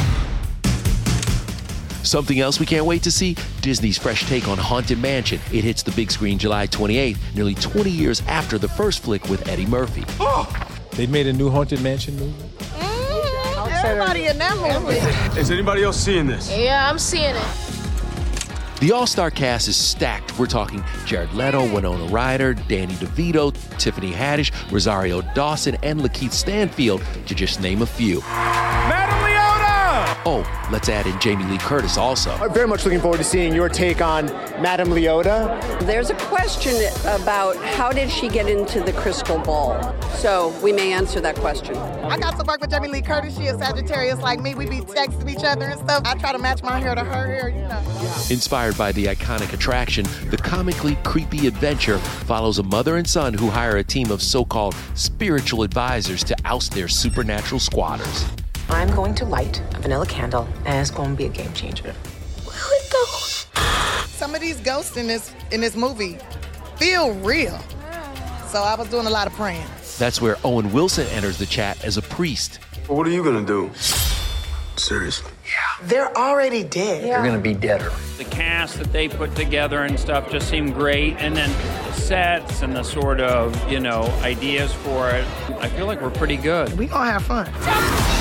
Something 2.11 2.41
else 2.41 2.59
we 2.59 2.65
can't 2.65 2.85
wait 2.85 3.03
to 3.03 3.09
see? 3.09 3.37
Disney's 3.61 3.97
fresh 3.97 4.27
take 4.27 4.49
on 4.49 4.57
Haunted 4.57 4.99
Mansion. 4.99 5.39
It 5.53 5.63
hits 5.63 5.81
the 5.81 5.91
big 5.91 6.11
screen 6.11 6.37
July 6.37 6.67
28th, 6.67 7.17
nearly 7.35 7.55
20 7.55 7.89
years 7.89 8.21
after 8.27 8.57
the 8.57 8.67
first 8.67 9.01
flick 9.01 9.29
with 9.29 9.47
Eddie 9.47 9.65
Murphy. 9.65 10.03
Oh! 10.19 10.45
They 10.91 11.07
made 11.07 11.27
a 11.27 11.31
new 11.31 11.49
Haunted 11.49 11.81
Mansion 11.81 12.17
movie. 12.19 12.33
Mm, 12.33 13.85
everybody 13.85 14.25
in 14.25 14.37
that 14.39 14.57
movie. 14.57 15.39
Is 15.39 15.51
anybody 15.51 15.83
else 15.83 15.95
seeing 15.95 16.27
this? 16.27 16.51
Yeah, 16.53 16.89
I'm 16.89 16.99
seeing 16.99 17.33
it. 17.33 17.47
The 18.81 18.91
all 18.91 19.07
star 19.07 19.31
cast 19.31 19.69
is 19.69 19.77
stacked. 19.77 20.37
We're 20.37 20.47
talking 20.47 20.83
Jared 21.05 21.31
Leto, 21.33 21.73
Winona 21.73 22.07
Ryder, 22.07 22.55
Danny 22.55 22.95
DeVito, 22.95 23.53
Tiffany 23.77 24.11
Haddish, 24.11 24.51
Rosario 24.69 25.21
Dawson, 25.33 25.77
and 25.81 26.01
Lakeith 26.01 26.33
Stanfield, 26.33 27.01
to 27.27 27.33
just 27.33 27.61
name 27.61 27.83
a 27.83 27.85
few. 27.85 28.19
Madam 28.19 28.91
Leota! 28.91 29.10
Oh, 30.23 30.45
let's 30.71 30.87
add 30.87 31.07
in 31.07 31.19
Jamie 31.19 31.45
Lee 31.45 31.57
Curtis 31.57 31.97
also. 31.97 32.29
I'm 32.33 32.53
very 32.53 32.67
much 32.67 32.85
looking 32.85 32.99
forward 32.99 33.17
to 33.17 33.23
seeing 33.23 33.55
your 33.55 33.67
take 33.67 34.01
on 34.01 34.27
Madame 34.61 34.89
Leota. 34.89 35.59
There's 35.87 36.11
a 36.11 36.15
question 36.15 36.75
about 37.05 37.55
how 37.55 37.91
did 37.91 38.11
she 38.11 38.29
get 38.29 38.47
into 38.47 38.81
the 38.81 38.93
crystal 38.93 39.39
ball? 39.39 39.81
So 40.17 40.53
we 40.61 40.73
may 40.73 40.93
answer 40.93 41.21
that 41.21 41.35
question. 41.37 41.75
I 41.75 42.19
got 42.19 42.37
to 42.37 42.43
work 42.45 42.61
with 42.61 42.69
Jamie 42.69 42.89
Lee 42.89 43.01
Curtis. 43.01 43.35
She 43.35 43.45
is 43.45 43.57
Sagittarius 43.57 44.19
like 44.19 44.39
me. 44.39 44.53
We 44.53 44.69
be 44.69 44.81
texting 44.81 45.27
each 45.27 45.43
other 45.43 45.65
and 45.65 45.79
stuff. 45.79 46.03
I 46.05 46.13
try 46.13 46.33
to 46.33 46.37
match 46.37 46.61
my 46.61 46.79
hair 46.79 46.93
to 46.93 47.03
her 47.03 47.25
hair, 47.25 47.49
you 47.49 47.61
know. 47.61 47.83
Inspired 48.29 48.77
by 48.77 48.91
the 48.91 49.05
iconic 49.05 49.53
attraction, 49.53 50.05
the 50.29 50.37
comically 50.37 50.97
creepy 51.03 51.47
adventure 51.47 51.97
follows 51.97 52.59
a 52.59 52.63
mother 52.63 52.97
and 52.97 53.09
son 53.09 53.33
who 53.33 53.49
hire 53.49 53.77
a 53.77 53.83
team 53.83 54.11
of 54.11 54.21
so 54.21 54.45
called 54.45 54.75
spiritual 54.93 55.63
advisors 55.63 56.23
to 56.25 56.37
oust 56.45 56.73
their 56.73 56.87
supernatural 56.87 57.59
squatters. 57.59 58.27
I'm 58.71 58.89
going 58.95 59.13
to 59.15 59.25
light 59.25 59.61
a 59.75 59.79
vanilla 59.79 60.05
candle, 60.05 60.47
and 60.65 60.79
it's 60.79 60.89
going 60.89 61.11
to 61.11 61.15
be 61.15 61.25
a 61.25 61.29
game 61.29 61.53
changer. 61.53 61.93
Some 64.07 64.33
of 64.33 64.41
these 64.41 64.59
ghosts 64.61 64.97
in 64.97 65.07
this 65.07 65.33
in 65.51 65.61
this 65.61 65.75
movie 65.75 66.17
feel 66.77 67.13
real. 67.15 67.59
So 68.49 68.61
I 68.61 68.75
was 68.75 68.87
doing 68.87 69.07
a 69.07 69.09
lot 69.09 69.27
of 69.27 69.33
praying. 69.33 69.65
That's 69.97 70.21
where 70.21 70.37
Owen 70.43 70.71
Wilson 70.71 71.07
enters 71.07 71.37
the 71.37 71.45
chat 71.45 71.83
as 71.83 71.97
a 71.97 72.01
priest. 72.01 72.59
What 72.87 73.05
are 73.07 73.09
you 73.09 73.23
gonna 73.23 73.45
do? 73.45 73.71
Seriously. 74.77 75.31
They're 75.83 76.15
already 76.15 76.63
dead. 76.63 77.03
They're 77.03 77.23
gonna 77.23 77.39
be 77.39 77.53
deader. 77.53 77.91
The 78.17 78.25
cast 78.25 78.77
that 78.77 78.91
they 78.93 79.07
put 79.09 79.35
together 79.35 79.83
and 79.83 79.99
stuff 79.99 80.29
just 80.31 80.49
seemed 80.49 80.75
great. 80.75 81.17
And 81.17 81.35
then 81.35 81.49
the 81.87 81.93
sets 81.93 82.61
and 82.61 82.75
the 82.75 82.83
sort 82.83 83.19
of, 83.19 83.71
you 83.71 83.79
know, 83.79 84.03
ideas 84.21 84.71
for 84.73 85.09
it, 85.09 85.25
I 85.59 85.67
feel 85.67 85.87
like 85.87 86.01
we're 86.01 86.09
pretty 86.11 86.37
good. 86.37 86.77
We 86.77 86.85
gonna 86.85 87.11
have 87.11 87.23
fun. 87.23 88.20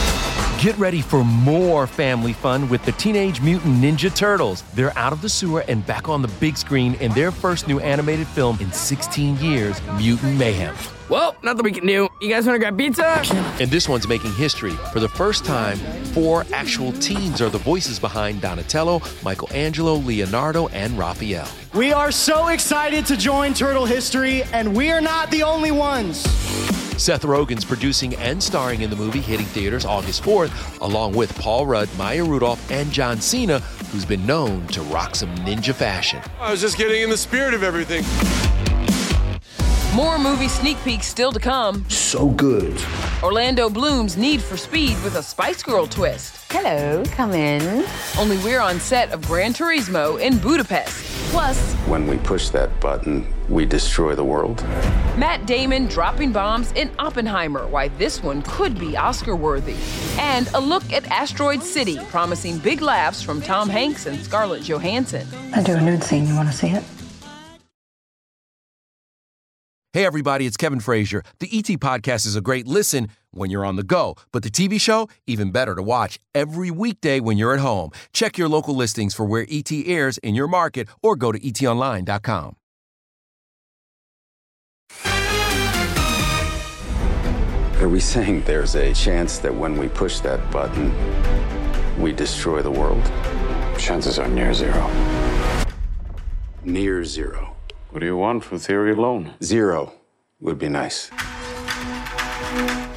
Get 0.60 0.76
ready 0.76 1.00
for 1.00 1.24
more 1.24 1.86
family 1.86 2.34
fun 2.34 2.68
with 2.68 2.84
the 2.84 2.92
Teenage 2.92 3.40
Mutant 3.40 3.82
Ninja 3.82 4.14
Turtles. 4.14 4.60
They're 4.74 4.92
out 4.98 5.10
of 5.10 5.22
the 5.22 5.28
sewer 5.30 5.64
and 5.68 5.86
back 5.86 6.10
on 6.10 6.20
the 6.20 6.28
big 6.38 6.58
screen 6.58 6.96
in 6.96 7.12
their 7.12 7.30
first 7.30 7.66
new 7.66 7.80
animated 7.80 8.26
film 8.26 8.58
in 8.60 8.70
16 8.70 9.38
years, 9.38 9.80
Mutant 9.96 10.36
Mayhem. 10.36 10.74
Well, 11.08 11.34
nothing 11.42 11.64
we 11.64 11.72
can 11.72 11.86
do. 11.86 12.10
You 12.20 12.28
guys 12.28 12.44
want 12.44 12.56
to 12.56 12.58
grab 12.58 12.76
pizza? 12.76 13.06
And 13.58 13.70
this 13.70 13.88
one's 13.88 14.06
making 14.06 14.34
history. 14.34 14.72
For 14.92 15.00
the 15.00 15.08
first 15.08 15.46
time, 15.46 15.78
four 16.12 16.44
actual 16.52 16.92
teens 16.92 17.40
are 17.40 17.48
the 17.48 17.56
voices 17.56 17.98
behind 17.98 18.42
Donatello, 18.42 19.00
Michelangelo, 19.24 19.94
Leonardo, 19.94 20.68
and 20.68 20.98
Raphael. 20.98 21.48
We 21.72 21.94
are 21.94 22.12
so 22.12 22.48
excited 22.48 23.06
to 23.06 23.16
join 23.16 23.54
Turtle 23.54 23.86
History, 23.86 24.42
and 24.52 24.76
we 24.76 24.92
are 24.92 25.00
not 25.00 25.30
the 25.30 25.42
only 25.42 25.70
ones. 25.70 26.26
Seth 27.00 27.22
Rogen's 27.22 27.64
producing 27.64 28.14
and 28.16 28.42
starring 28.42 28.82
in 28.82 28.90
the 28.90 28.96
movie, 28.96 29.22
hitting 29.22 29.46
theaters 29.46 29.86
August 29.86 30.22
4th, 30.22 30.80
along 30.82 31.14
with 31.14 31.34
Paul 31.38 31.64
Rudd, 31.64 31.88
Maya 31.96 32.22
Rudolph, 32.22 32.70
and 32.70 32.92
John 32.92 33.22
Cena, 33.22 33.60
who's 33.90 34.04
been 34.04 34.26
known 34.26 34.66
to 34.66 34.82
rock 34.82 35.14
some 35.14 35.34
ninja 35.36 35.74
fashion. 35.74 36.20
I 36.38 36.50
was 36.50 36.60
just 36.60 36.76
getting 36.76 37.00
in 37.00 37.08
the 37.08 37.16
spirit 37.16 37.54
of 37.54 37.62
everything. 37.62 38.04
More 39.96 40.18
movie 40.18 40.48
sneak 40.48 40.76
peeks 40.84 41.06
still 41.06 41.32
to 41.32 41.40
come. 41.40 41.88
So 41.88 42.28
good. 42.28 42.78
Orlando 43.22 43.70
Bloom's 43.70 44.18
Need 44.18 44.42
for 44.42 44.58
Speed 44.58 45.02
with 45.02 45.16
a 45.16 45.22
Spice 45.22 45.62
Girl 45.62 45.86
twist. 45.86 46.36
Hello, 46.50 47.02
come 47.06 47.32
in. 47.32 47.86
Only 48.18 48.36
we're 48.44 48.60
on 48.60 48.78
set 48.78 49.10
of 49.12 49.22
Gran 49.26 49.54
Turismo 49.54 50.20
in 50.20 50.36
Budapest. 50.36 51.09
Plus, 51.30 51.74
When 51.86 52.08
we 52.08 52.16
push 52.18 52.48
that 52.48 52.80
button, 52.80 53.24
we 53.48 53.64
destroy 53.64 54.16
the 54.16 54.24
world. 54.24 54.62
Matt 55.16 55.46
Damon 55.46 55.86
dropping 55.86 56.32
bombs 56.32 56.72
in 56.72 56.90
Oppenheimer, 56.98 57.68
why 57.68 57.86
this 57.88 58.20
one 58.20 58.42
could 58.42 58.78
be 58.78 58.96
Oscar 58.96 59.36
worthy. 59.36 59.76
And 60.18 60.48
a 60.54 60.60
look 60.60 60.92
at 60.92 61.06
Asteroid 61.06 61.62
City, 61.62 61.98
promising 62.08 62.58
big 62.58 62.82
laughs 62.82 63.22
from 63.22 63.40
Tom 63.40 63.68
Hanks 63.68 64.06
and 64.06 64.18
Scarlett 64.18 64.64
Johansson. 64.64 65.24
I 65.54 65.62
do 65.62 65.74
a 65.76 65.80
nude 65.80 66.02
scene. 66.02 66.26
You 66.26 66.34
want 66.34 66.50
to 66.50 66.56
see 66.56 66.70
it? 66.70 66.82
Hey, 69.92 70.06
everybody, 70.06 70.46
it's 70.46 70.56
Kevin 70.56 70.78
Frazier. 70.78 71.24
The 71.40 71.48
ET 71.52 71.64
Podcast 71.80 72.24
is 72.24 72.36
a 72.36 72.40
great 72.40 72.68
listen 72.68 73.08
when 73.32 73.50
you're 73.50 73.64
on 73.64 73.74
the 73.74 73.82
go, 73.82 74.14
but 74.30 74.44
the 74.44 74.48
TV 74.48 74.80
show, 74.80 75.08
even 75.26 75.50
better 75.50 75.74
to 75.74 75.82
watch 75.82 76.20
every 76.32 76.70
weekday 76.70 77.18
when 77.18 77.36
you're 77.36 77.54
at 77.54 77.58
home. 77.58 77.90
Check 78.12 78.38
your 78.38 78.48
local 78.48 78.76
listings 78.76 79.14
for 79.14 79.26
where 79.26 79.44
ET 79.50 79.72
airs 79.72 80.16
in 80.18 80.36
your 80.36 80.46
market 80.46 80.86
or 81.02 81.16
go 81.16 81.32
to 81.32 81.40
etonline.com. 81.40 82.54
Are 87.80 87.88
we 87.88 87.98
saying 87.98 88.44
there's 88.44 88.76
a 88.76 88.94
chance 88.94 89.38
that 89.38 89.52
when 89.52 89.76
we 89.76 89.88
push 89.88 90.20
that 90.20 90.52
button, 90.52 90.94
we 92.00 92.12
destroy 92.12 92.62
the 92.62 92.70
world? 92.70 93.02
Chances 93.76 94.20
are 94.20 94.28
near 94.28 94.54
zero. 94.54 94.88
Near 96.62 97.04
zero. 97.04 97.49
What 97.90 97.98
do 97.98 98.06
you 98.06 98.16
want 98.16 98.44
for 98.44 98.56
theory 98.56 98.92
alone? 98.92 99.34
Zero 99.42 99.92
would 100.40 100.60
be 100.60 100.68
nice. 100.68 101.10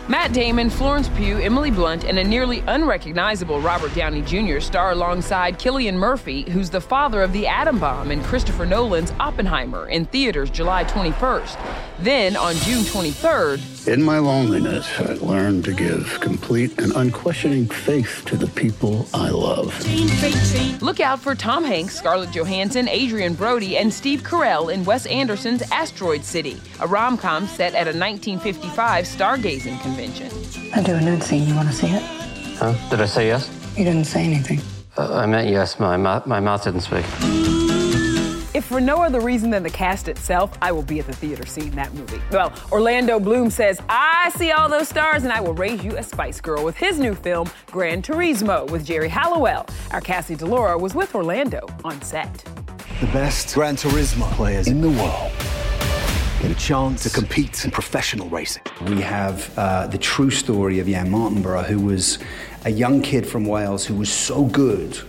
Matt 0.08 0.34
Damon, 0.34 0.70
Florence 0.70 1.10
Pugh, 1.10 1.40
Emily 1.40 1.72
Blunt, 1.72 2.04
and 2.04 2.20
a 2.20 2.24
nearly 2.24 2.60
unrecognizable 2.68 3.60
Robert 3.60 3.96
Downey 3.96 4.22
Jr. 4.22 4.60
star 4.60 4.92
alongside 4.92 5.58
Cillian 5.58 5.96
Murphy, 5.96 6.44
who's 6.52 6.70
the 6.70 6.80
father 6.80 7.24
of 7.24 7.34
the 7.34 7.48
atom 7.48 7.80
bomb 7.80 8.12
in 8.12 8.22
Christopher 8.22 8.68
Nolan's 8.68 9.12
Oppenheimer 9.20 9.90
in 9.90 10.06
theaters 10.06 10.52
July 10.52 10.84
21st. 10.84 11.58
Then 12.00 12.36
on 12.36 12.54
June 12.58 12.84
23rd, 12.84 13.73
In 13.86 14.02
my 14.02 14.18
loneliness, 14.18 14.88
I 14.98 15.16
learned 15.16 15.66
to 15.66 15.74
give 15.74 16.18
complete 16.22 16.80
and 16.80 16.94
unquestioning 16.96 17.68
faith 17.68 18.24
to 18.28 18.38
the 18.38 18.48
people 18.48 19.06
I 19.14 19.30
love. 19.30 19.78
look 20.82 21.02
out 21.02 21.20
for 21.20 21.36
Tom 21.36 21.66
Hanks, 21.66 21.94
Scarlett 21.94 22.32
Johansson, 22.32 22.88
Adrien 22.88 23.34
Brody, 23.34 23.76
and 23.76 23.94
Steve 23.94 24.22
Carell 24.22 24.74
in 24.74 24.86
Wes 24.86 25.06
Anderson's 25.08 25.64
Asteroid 25.70 26.24
City, 26.24 26.62
a 26.80 26.88
rom 26.88 27.18
com 27.18 27.46
set 27.46 27.74
at 27.74 27.88
a 27.88 27.98
1955 27.98 29.04
stargazing 29.04 29.82
convention. 29.82 30.32
I 30.74 30.82
do 30.82 30.94
a 30.94 31.02
nude 31.02 31.22
scene. 31.22 31.46
You 31.46 31.56
want 31.56 31.68
to 31.68 31.76
see 31.76 31.88
it? 31.88 32.04
Huh? 32.58 32.74
Did 32.90 33.02
I 33.02 33.06
say 33.06 33.28
yes? 33.28 33.50
You 33.78 33.84
didn't 33.84 34.06
say 34.06 34.24
anything. 34.24 34.62
Uh, 34.96 35.14
I 35.14 35.26
meant 35.26 35.50
yes. 35.50 35.78
My, 35.78 35.98
mouth, 35.98 36.26
my 36.26 36.40
mouth 36.40 36.64
didn't 36.64 36.82
speak. 36.82 37.04
If 38.54 38.66
for 38.66 38.80
no 38.80 39.02
other 39.02 39.20
reason 39.20 39.50
than 39.50 39.64
the 39.64 39.70
cast 39.72 40.08
itself, 40.08 40.56
I 40.62 40.72
will 40.72 40.84
be 40.84 41.00
at 41.00 41.08
the 41.08 41.14
theater 41.14 41.44
seeing 41.44 41.72
that 41.72 41.92
movie. 41.96 42.22
Well, 42.32 42.54
Orlando 42.72 43.20
Bloom 43.20 43.50
says, 43.50 43.82
I 43.90 44.32
see 44.36 44.52
all 44.52 44.70
those 44.70 44.88
stars 44.88 45.24
and 45.24 45.34
I 45.34 45.42
will 45.42 45.56
raise 45.56 45.84
you 45.84 45.98
a 45.98 46.04
Spice 46.04 46.40
Girl 46.40 46.64
with 46.64 46.78
his 46.78 47.00
new 47.00 47.16
film, 47.16 47.50
Gran 47.72 48.04
Turismo, 48.04 48.70
with 48.70 48.86
Geri 48.86 49.10
Halliwell. 49.10 49.66
Our 49.90 50.02
Cassie 50.02 50.36
DiLaura 50.36 50.80
was 50.80 50.94
with 50.94 51.16
Orlando 51.16 51.66
on 51.84 52.00
set. 52.04 52.32
The 53.00 53.08
best 53.08 53.56
Gran 53.56 53.76
Turismo 53.76 54.32
players 54.34 54.68
in 54.68 54.82
the 54.82 54.90
world 54.90 55.32
get 56.44 56.52
a 56.52 56.56
chance 56.56 57.02
to 57.04 57.10
compete 57.10 57.66
in 57.66 57.72
professional 57.72 58.30
racing. 58.30 58.62
We 58.86 59.02
have 59.02 59.52
uh, 59.58 59.88
the 59.88 59.98
true 59.98 60.30
story 60.30 60.78
of 60.78 60.86
Jann 60.86 61.10
Mardenborough, 61.10 61.66
who 61.66 61.80
was 61.80 62.20
a 62.66 62.70
young 62.70 63.02
kid 63.02 63.26
from 63.26 63.46
Wales 63.46 63.84
who 63.84 63.96
was 63.96 64.12
so 64.12 64.46
good 64.46 65.02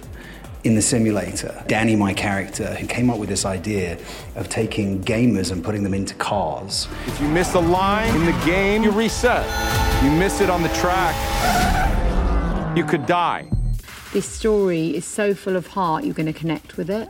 in 0.65 0.75
the 0.75 0.83
simulator. 0.83 1.63
Danny, 1.67 1.95
my 1.95 2.15
character, 2.15 2.75
who 2.75 2.87
came 2.87 3.11
up 3.11 3.19
with 3.19 3.29
this 3.29 3.45
idea 3.45 3.99
of 4.35 4.49
taking 4.49 5.03
gamers 5.03 5.53
and 5.53 5.63
putting 5.63 5.83
them 5.83 5.95
into 5.95 6.15
cars. 6.15 6.89
If 7.07 7.21
you 7.21 7.29
miss 7.29 7.55
a 7.55 7.61
line 7.61 8.15
in 8.17 8.25
the 8.25 8.45
game, 8.45 8.83
you 8.83 8.91
reset. 8.91 9.45
You 10.03 10.11
miss 10.11 10.41
it 10.41 10.51
on 10.51 10.63
the 10.63 10.71
track. 10.71 11.15
you 12.77 12.85
could 12.85 13.07
die. 13.07 13.49
This 14.13 14.29
story 14.29 14.97
is 14.97 15.05
so 15.05 15.35
full 15.35 15.57
of 15.57 15.67
heart, 15.67 16.05
you're 16.05 16.15
going 16.15 16.33
to 16.33 16.33
connect 16.33 16.77
with 16.77 16.89
it. 16.89 17.09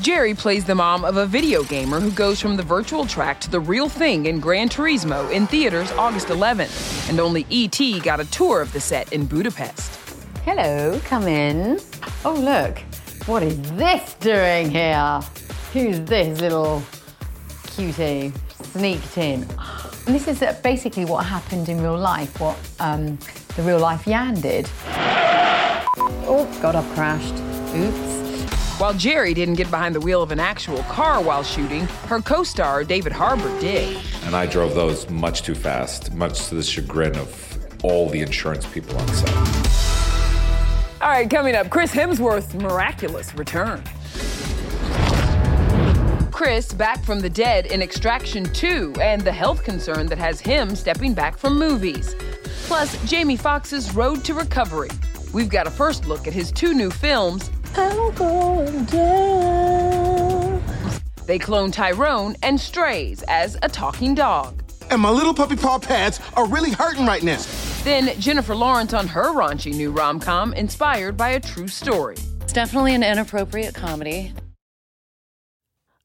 Geri 0.00 0.32
plays 0.32 0.64
the 0.64 0.76
mom 0.76 1.04
of 1.04 1.16
a 1.16 1.26
video 1.26 1.64
gamer 1.64 1.98
who 1.98 2.12
goes 2.12 2.40
from 2.40 2.56
the 2.56 2.62
virtual 2.62 3.04
track 3.04 3.40
to 3.40 3.50
the 3.50 3.58
real 3.58 3.88
thing 3.88 4.26
in 4.26 4.38
Gran 4.38 4.68
Turismo 4.68 5.28
in 5.32 5.48
theaters 5.48 5.90
August 5.92 6.28
11th. 6.28 7.10
And 7.10 7.18
only 7.18 7.44
E.T. 7.50 7.98
got 8.00 8.20
a 8.20 8.30
tour 8.30 8.60
of 8.60 8.72
the 8.72 8.80
set 8.80 9.12
in 9.12 9.26
Budapest. 9.26 10.07
Hello, 10.50 10.98
come 11.04 11.28
in. 11.28 11.78
Oh, 12.24 12.32
look, 12.32 12.78
what 13.28 13.42
is 13.42 13.60
this 13.72 14.14
doing 14.14 14.70
here? 14.70 15.20
Who's 15.74 16.00
this 16.00 16.40
little 16.40 16.82
cutie 17.66 18.32
sneaked 18.72 19.18
in? 19.18 19.42
And 20.06 20.14
this 20.14 20.26
is 20.26 20.40
uh, 20.40 20.58
basically 20.62 21.04
what 21.04 21.26
happened 21.26 21.68
in 21.68 21.82
real 21.82 21.98
life, 21.98 22.40
what 22.40 22.56
um, 22.80 23.18
the 23.56 23.62
real 23.62 23.78
life 23.78 24.06
Jann 24.06 24.40
did. 24.40 24.70
Oh, 24.86 26.48
God, 26.62 26.76
I've 26.76 26.90
crashed. 26.94 27.34
Oops. 27.74 28.80
While 28.80 28.94
Geri 28.94 29.34
didn't 29.34 29.56
get 29.56 29.70
behind 29.70 29.94
the 29.94 30.00
wheel 30.00 30.22
of 30.22 30.32
an 30.32 30.40
actual 30.40 30.82
car 30.84 31.22
while 31.22 31.42
shooting, 31.42 31.82
her 32.06 32.22
co 32.22 32.42
star, 32.42 32.84
David 32.84 33.12
Harbour, 33.12 33.50
did. 33.60 34.00
And 34.24 34.34
I 34.34 34.46
drove 34.46 34.74
those 34.74 35.10
much 35.10 35.42
too 35.42 35.54
fast, 35.54 36.14
much 36.14 36.48
to 36.48 36.54
the 36.54 36.62
chagrin 36.62 37.18
of 37.18 37.84
all 37.84 38.08
the 38.08 38.22
insurance 38.22 38.64
people 38.64 38.96
on 38.96 39.08
set. 39.08 39.97
All 41.00 41.08
right, 41.08 41.30
coming 41.30 41.54
up, 41.54 41.70
Chris 41.70 41.92
Hemsworth's 41.92 42.54
miraculous 42.54 43.32
return. 43.36 43.84
Chris 46.32 46.72
back 46.72 47.04
from 47.04 47.20
the 47.20 47.30
dead 47.30 47.66
in 47.66 47.80
Extraction 47.80 48.42
2 48.52 48.94
and 49.00 49.22
the 49.22 49.30
health 49.30 49.62
concern 49.62 50.08
that 50.08 50.18
has 50.18 50.40
him 50.40 50.74
stepping 50.74 51.14
back 51.14 51.38
from 51.38 51.56
movies. 51.56 52.16
Plus, 52.66 53.00
Jamie 53.08 53.36
Foxx's 53.36 53.94
road 53.94 54.24
to 54.24 54.34
recovery. 54.34 54.90
We've 55.32 55.48
got 55.48 55.68
a 55.68 55.70
first 55.70 56.06
look 56.06 56.26
at 56.26 56.32
his 56.32 56.50
two 56.50 56.74
new 56.74 56.90
films. 56.90 57.48
I'm 57.76 58.12
going 58.14 58.84
down. 58.86 60.60
They 61.26 61.38
clone 61.38 61.70
Tyrone 61.70 62.34
and 62.42 62.58
Strays 62.60 63.22
as 63.28 63.56
a 63.62 63.68
talking 63.68 64.16
dog. 64.16 64.64
And 64.90 65.00
my 65.00 65.10
little 65.10 65.34
puppy 65.34 65.54
paw 65.54 65.78
pads 65.78 66.18
are 66.34 66.48
really 66.48 66.72
hurting 66.72 67.06
right 67.06 67.22
now. 67.22 67.38
Then 67.88 68.20
Jennifer 68.20 68.54
Lawrence 68.54 68.92
on 68.92 69.06
her 69.08 69.32
raunchy 69.32 69.74
new 69.74 69.90
rom 69.90 70.20
com 70.20 70.52
inspired 70.52 71.16
by 71.16 71.30
a 71.30 71.40
true 71.40 71.68
story. 71.68 72.16
It's 72.42 72.52
definitely 72.52 72.94
an 72.94 73.02
inappropriate 73.02 73.74
comedy. 73.74 74.34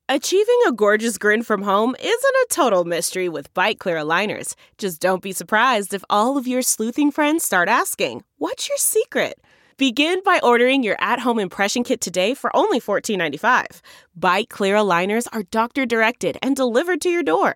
Achieving 0.07 0.59
a 0.65 0.71
gorgeous 0.71 1.17
grin 1.17 1.43
from 1.43 1.63
home 1.63 1.93
isn't 1.99 2.07
a 2.13 2.47
total 2.49 2.85
mystery 2.85 3.27
with 3.27 3.53
Byte 3.53 3.79
Clear 3.79 3.97
aligners. 3.97 4.53
Just 4.77 5.01
don't 5.01 5.21
be 5.21 5.33
surprised 5.33 5.93
if 5.93 6.05
all 6.09 6.37
of 6.37 6.47
your 6.47 6.61
sleuthing 6.61 7.11
friends 7.11 7.43
start 7.43 7.67
asking, 7.67 8.23
What's 8.37 8.69
your 8.69 8.77
secret? 8.77 9.41
Begin 9.77 10.21
by 10.23 10.39
ordering 10.41 10.83
your 10.83 10.95
at 11.01 11.19
home 11.19 11.39
impression 11.39 11.83
kit 11.83 11.99
today 11.99 12.33
for 12.33 12.55
only 12.55 12.79
$14.95. 12.79 13.81
Byte 14.17 14.47
Clear 14.47 14.75
aligners 14.75 15.27
are 15.33 15.43
doctor 15.43 15.85
directed 15.85 16.37
and 16.41 16.55
delivered 16.55 17.01
to 17.01 17.09
your 17.09 17.23
door. 17.23 17.55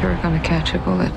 You're 0.00 0.16
gonna 0.22 0.40
catch 0.42 0.72
a 0.72 0.78
bullet. 0.78 1.12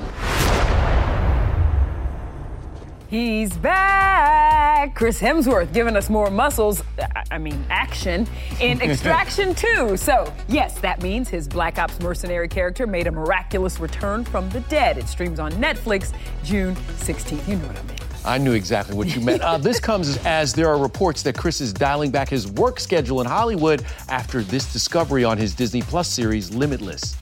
He's 3.08 3.56
back! 3.56 4.94
Chris 4.94 5.20
Hemsworth 5.20 5.72
giving 5.72 5.96
us 5.96 6.10
more 6.10 6.30
muscles, 6.30 6.82
I 7.30 7.38
mean, 7.38 7.64
action, 7.70 8.26
in 8.60 8.82
Extraction 8.82 9.54
2. 9.54 9.96
So, 9.96 10.30
yes, 10.48 10.78
that 10.80 11.02
means 11.02 11.28
his 11.30 11.48
Black 11.48 11.78
Ops 11.78 11.98
mercenary 12.00 12.48
character 12.48 12.86
made 12.86 13.06
a 13.06 13.10
miraculous 13.10 13.80
return 13.80 14.24
from 14.24 14.50
the 14.50 14.60
dead. 14.62 14.98
It 14.98 15.08
streams 15.08 15.40
on 15.40 15.52
Netflix 15.52 16.12
June 16.42 16.74
16th. 16.74 17.48
You 17.48 17.56
know 17.56 17.66
what 17.68 17.78
I 17.78 17.82
mean. 17.84 17.96
I 18.26 18.38
knew 18.38 18.52
exactly 18.52 18.96
what 18.96 19.14
you 19.14 19.22
meant. 19.22 19.42
Uh, 19.42 19.56
this 19.58 19.80
comes 19.88 20.18
as 20.26 20.52
there 20.52 20.68
are 20.68 20.78
reports 20.78 21.22
that 21.22 21.36
Chris 21.36 21.60
is 21.60 21.72
dialing 21.72 22.10
back 22.10 22.28
his 22.28 22.50
work 22.50 22.80
schedule 22.80 23.20
in 23.20 23.26
Hollywood 23.26 23.84
after 24.08 24.42
this 24.42 24.72
discovery 24.72 25.24
on 25.24 25.38
his 25.38 25.54
Disney 25.54 25.80
Plus 25.80 26.08
series, 26.08 26.54
Limitless. 26.54 27.16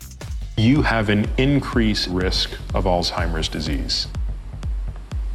You 0.57 0.83
have 0.83 1.09
an 1.09 1.29
increased 1.39 2.09
risk 2.09 2.51
of 2.75 2.85
Alzheimer's 2.85 3.49
disease. 3.49 4.07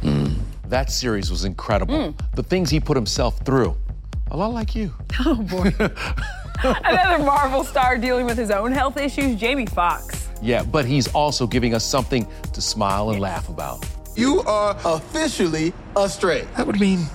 Mm. 0.02 0.36
That 0.68 0.90
series 0.90 1.30
was 1.30 1.44
incredible. 1.44 1.94
Mm. 1.94 2.34
The 2.34 2.42
things 2.42 2.70
he 2.70 2.78
put 2.78 2.96
himself 2.96 3.38
through. 3.44 3.76
A 4.30 4.36
lot 4.36 4.52
like 4.52 4.74
you. 4.74 4.94
Oh, 5.26 5.34
boy. 5.34 5.72
Another 6.62 7.24
Marvel 7.24 7.64
star 7.64 7.98
dealing 7.98 8.26
with 8.26 8.38
his 8.38 8.50
own 8.50 8.72
health 8.72 8.96
issues, 8.96 9.36
Jamie 9.36 9.66
Foxx. 9.66 10.28
Yeah, 10.40 10.62
but 10.62 10.84
he's 10.84 11.08
also 11.08 11.46
giving 11.46 11.74
us 11.74 11.84
something 11.84 12.26
to 12.52 12.60
smile 12.60 13.10
and 13.10 13.20
laugh 13.20 13.48
about. 13.48 13.84
You 14.16 14.42
are 14.42 14.76
officially 14.84 15.72
a 15.96 16.08
stray. 16.08 16.46
That 16.56 16.66
would 16.66 16.80
mean 16.80 17.06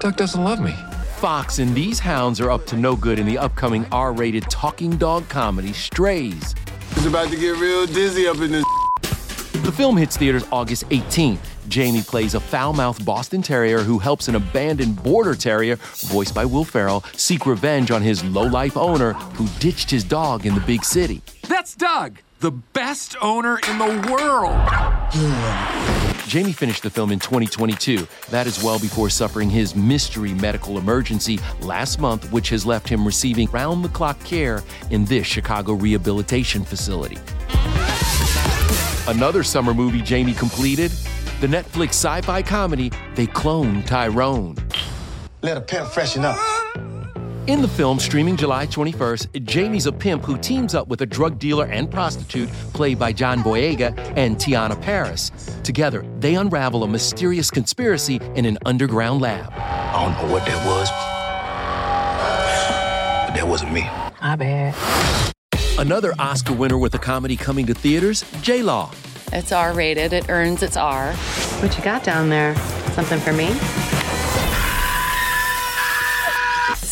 Doug 0.00 0.16
doesn't 0.16 0.42
love 0.42 0.60
me. 0.60 0.74
Fox 1.18 1.58
and 1.58 1.74
these 1.74 1.98
hounds 1.98 2.40
are 2.40 2.48
up 2.48 2.64
to 2.64 2.76
no 2.76 2.94
good 2.94 3.18
in 3.18 3.26
the 3.26 3.36
upcoming 3.36 3.84
R 3.90 4.12
rated 4.12 4.44
talking 4.44 4.96
dog 4.96 5.28
comedy 5.28 5.72
Strays. 5.72 6.54
It's 6.92 7.06
about 7.06 7.28
to 7.30 7.36
get 7.36 7.56
real 7.56 7.86
dizzy 7.86 8.28
up 8.28 8.36
in 8.36 8.52
this. 8.52 8.64
The 9.68 9.72
film 9.72 9.96
hits 9.96 10.16
theaters 10.16 10.46
August 10.52 10.88
18th. 10.88 11.40
Jamie 11.68 12.02
plays 12.02 12.34
a 12.34 12.40
foul 12.40 12.72
mouthed 12.72 13.04
Boston 13.04 13.42
Terrier 13.42 13.80
who 13.80 13.98
helps 13.98 14.28
an 14.28 14.36
abandoned 14.36 15.02
Border 15.02 15.34
Terrier, 15.34 15.76
voiced 16.06 16.34
by 16.34 16.44
Will 16.44 16.64
Ferrell, 16.64 17.02
seek 17.14 17.44
revenge 17.44 17.90
on 17.90 18.00
his 18.00 18.24
low 18.24 18.46
life 18.46 18.76
owner 18.76 19.12
who 19.12 19.46
ditched 19.58 19.90
his 19.90 20.04
dog 20.04 20.46
in 20.46 20.54
the 20.54 20.60
big 20.60 20.84
city. 20.84 21.20
That's 21.48 21.74
Doug, 21.74 22.18
the 22.38 22.52
best 22.52 23.16
owner 23.20 23.58
in 23.68 23.78
the 23.78 24.08
world. 24.10 24.56
Jamie 26.28 26.52
finished 26.52 26.82
the 26.82 26.90
film 26.90 27.10
in 27.10 27.18
2022. 27.18 28.06
That 28.30 28.46
is 28.46 28.62
well 28.62 28.78
before 28.78 29.08
suffering 29.08 29.48
his 29.48 29.74
mystery 29.74 30.34
medical 30.34 30.76
emergency 30.76 31.38
last 31.62 31.98
month, 31.98 32.30
which 32.30 32.50
has 32.50 32.66
left 32.66 32.86
him 32.86 33.06
receiving 33.06 33.50
round 33.50 33.82
the 33.82 33.88
clock 33.88 34.22
care 34.24 34.62
in 34.90 35.06
this 35.06 35.26
Chicago 35.26 35.72
rehabilitation 35.72 36.64
facility. 36.64 37.16
Another 39.08 39.42
summer 39.42 39.72
movie 39.72 40.02
Jamie 40.02 40.34
completed 40.34 40.90
the 41.40 41.46
Netflix 41.46 41.90
sci 41.90 42.20
fi 42.20 42.42
comedy 42.42 42.92
They 43.14 43.26
Clone 43.26 43.82
Tyrone. 43.84 44.56
Let 45.40 45.56
a 45.56 45.62
pimp 45.62 45.88
freshen 45.88 46.26
up. 46.26 46.57
In 47.48 47.62
the 47.62 47.68
film, 47.68 47.98
streaming 47.98 48.36
July 48.36 48.66
21st, 48.66 49.42
Jamie's 49.44 49.86
a 49.86 49.92
pimp 49.92 50.22
who 50.22 50.36
teams 50.36 50.74
up 50.74 50.88
with 50.88 51.00
a 51.00 51.06
drug 51.06 51.38
dealer 51.38 51.64
and 51.64 51.90
prostitute 51.90 52.50
played 52.74 52.98
by 52.98 53.10
John 53.10 53.42
Boyega 53.42 53.96
and 54.18 54.36
Teyonah 54.36 54.78
Parris. 54.82 55.30
Together, 55.64 56.04
they 56.20 56.34
unravel 56.34 56.84
a 56.84 56.86
mysterious 56.86 57.50
conspiracy 57.50 58.20
in 58.34 58.44
an 58.44 58.58
underground 58.66 59.22
lab. 59.22 59.50
I 59.54 60.04
don't 60.04 60.12
know 60.28 60.30
what 60.30 60.44
that 60.44 60.66
was, 60.66 60.90
but 63.30 63.34
that 63.34 63.48
wasn't 63.48 63.72
me. 63.72 63.88
My 64.20 64.36
bad. 64.36 64.74
Another 65.78 66.12
Oscar 66.18 66.52
winner 66.52 66.76
with 66.76 66.94
a 66.96 66.98
comedy 66.98 67.34
coming 67.38 67.64
to 67.64 67.72
theaters, 67.72 68.30
J 68.42 68.62
Law. 68.62 68.90
It's 69.32 69.52
R 69.52 69.72
rated. 69.72 70.12
It 70.12 70.28
earns 70.28 70.62
its 70.62 70.76
R. 70.76 71.14
What 71.14 71.74
you 71.78 71.82
got 71.82 72.04
down 72.04 72.28
there? 72.28 72.54
Something 72.92 73.20
for 73.20 73.32
me? 73.32 73.48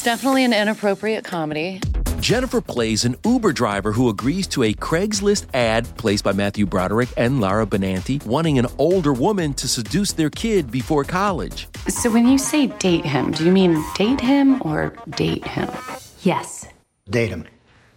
Definitely 0.07 0.45
an 0.45 0.53
inappropriate 0.53 1.25
comedy. 1.25 1.81
Jennifer 2.21 2.61
plays 2.61 3.05
an 3.05 3.17
Uber 3.25 3.53
driver 3.53 3.91
who 3.91 4.09
agrees 4.09 4.47
to 4.47 4.63
a 4.63 4.73
Craigslist 4.73 5.47
ad 5.53 5.85
placed 5.97 6.23
by 6.23 6.31
Matthew 6.31 6.65
Broderick 6.65 7.09
and 7.17 7.41
Laura 7.41 7.67
Benanti, 7.67 8.25
wanting 8.25 8.57
an 8.61 8.69
older 8.79 9.13
woman 9.13 9.53
to 9.55 9.67
seduce 9.67 10.13
their 10.13 10.31
kid 10.31 10.71
before 10.71 11.03
college. 11.03 11.67
So 11.89 12.09
when 12.09 12.29
you 12.29 12.39
say 12.39 12.69
date 12.69 13.05
him, 13.05 13.33
do 13.33 13.45
you 13.45 13.51
mean 13.51 13.85
date 13.97 14.21
him 14.21 14.63
or 14.63 14.95
date 15.11 15.45
him? 15.45 15.69
Yes. 16.21 16.69
Date 17.11 17.31
him. 17.31 17.45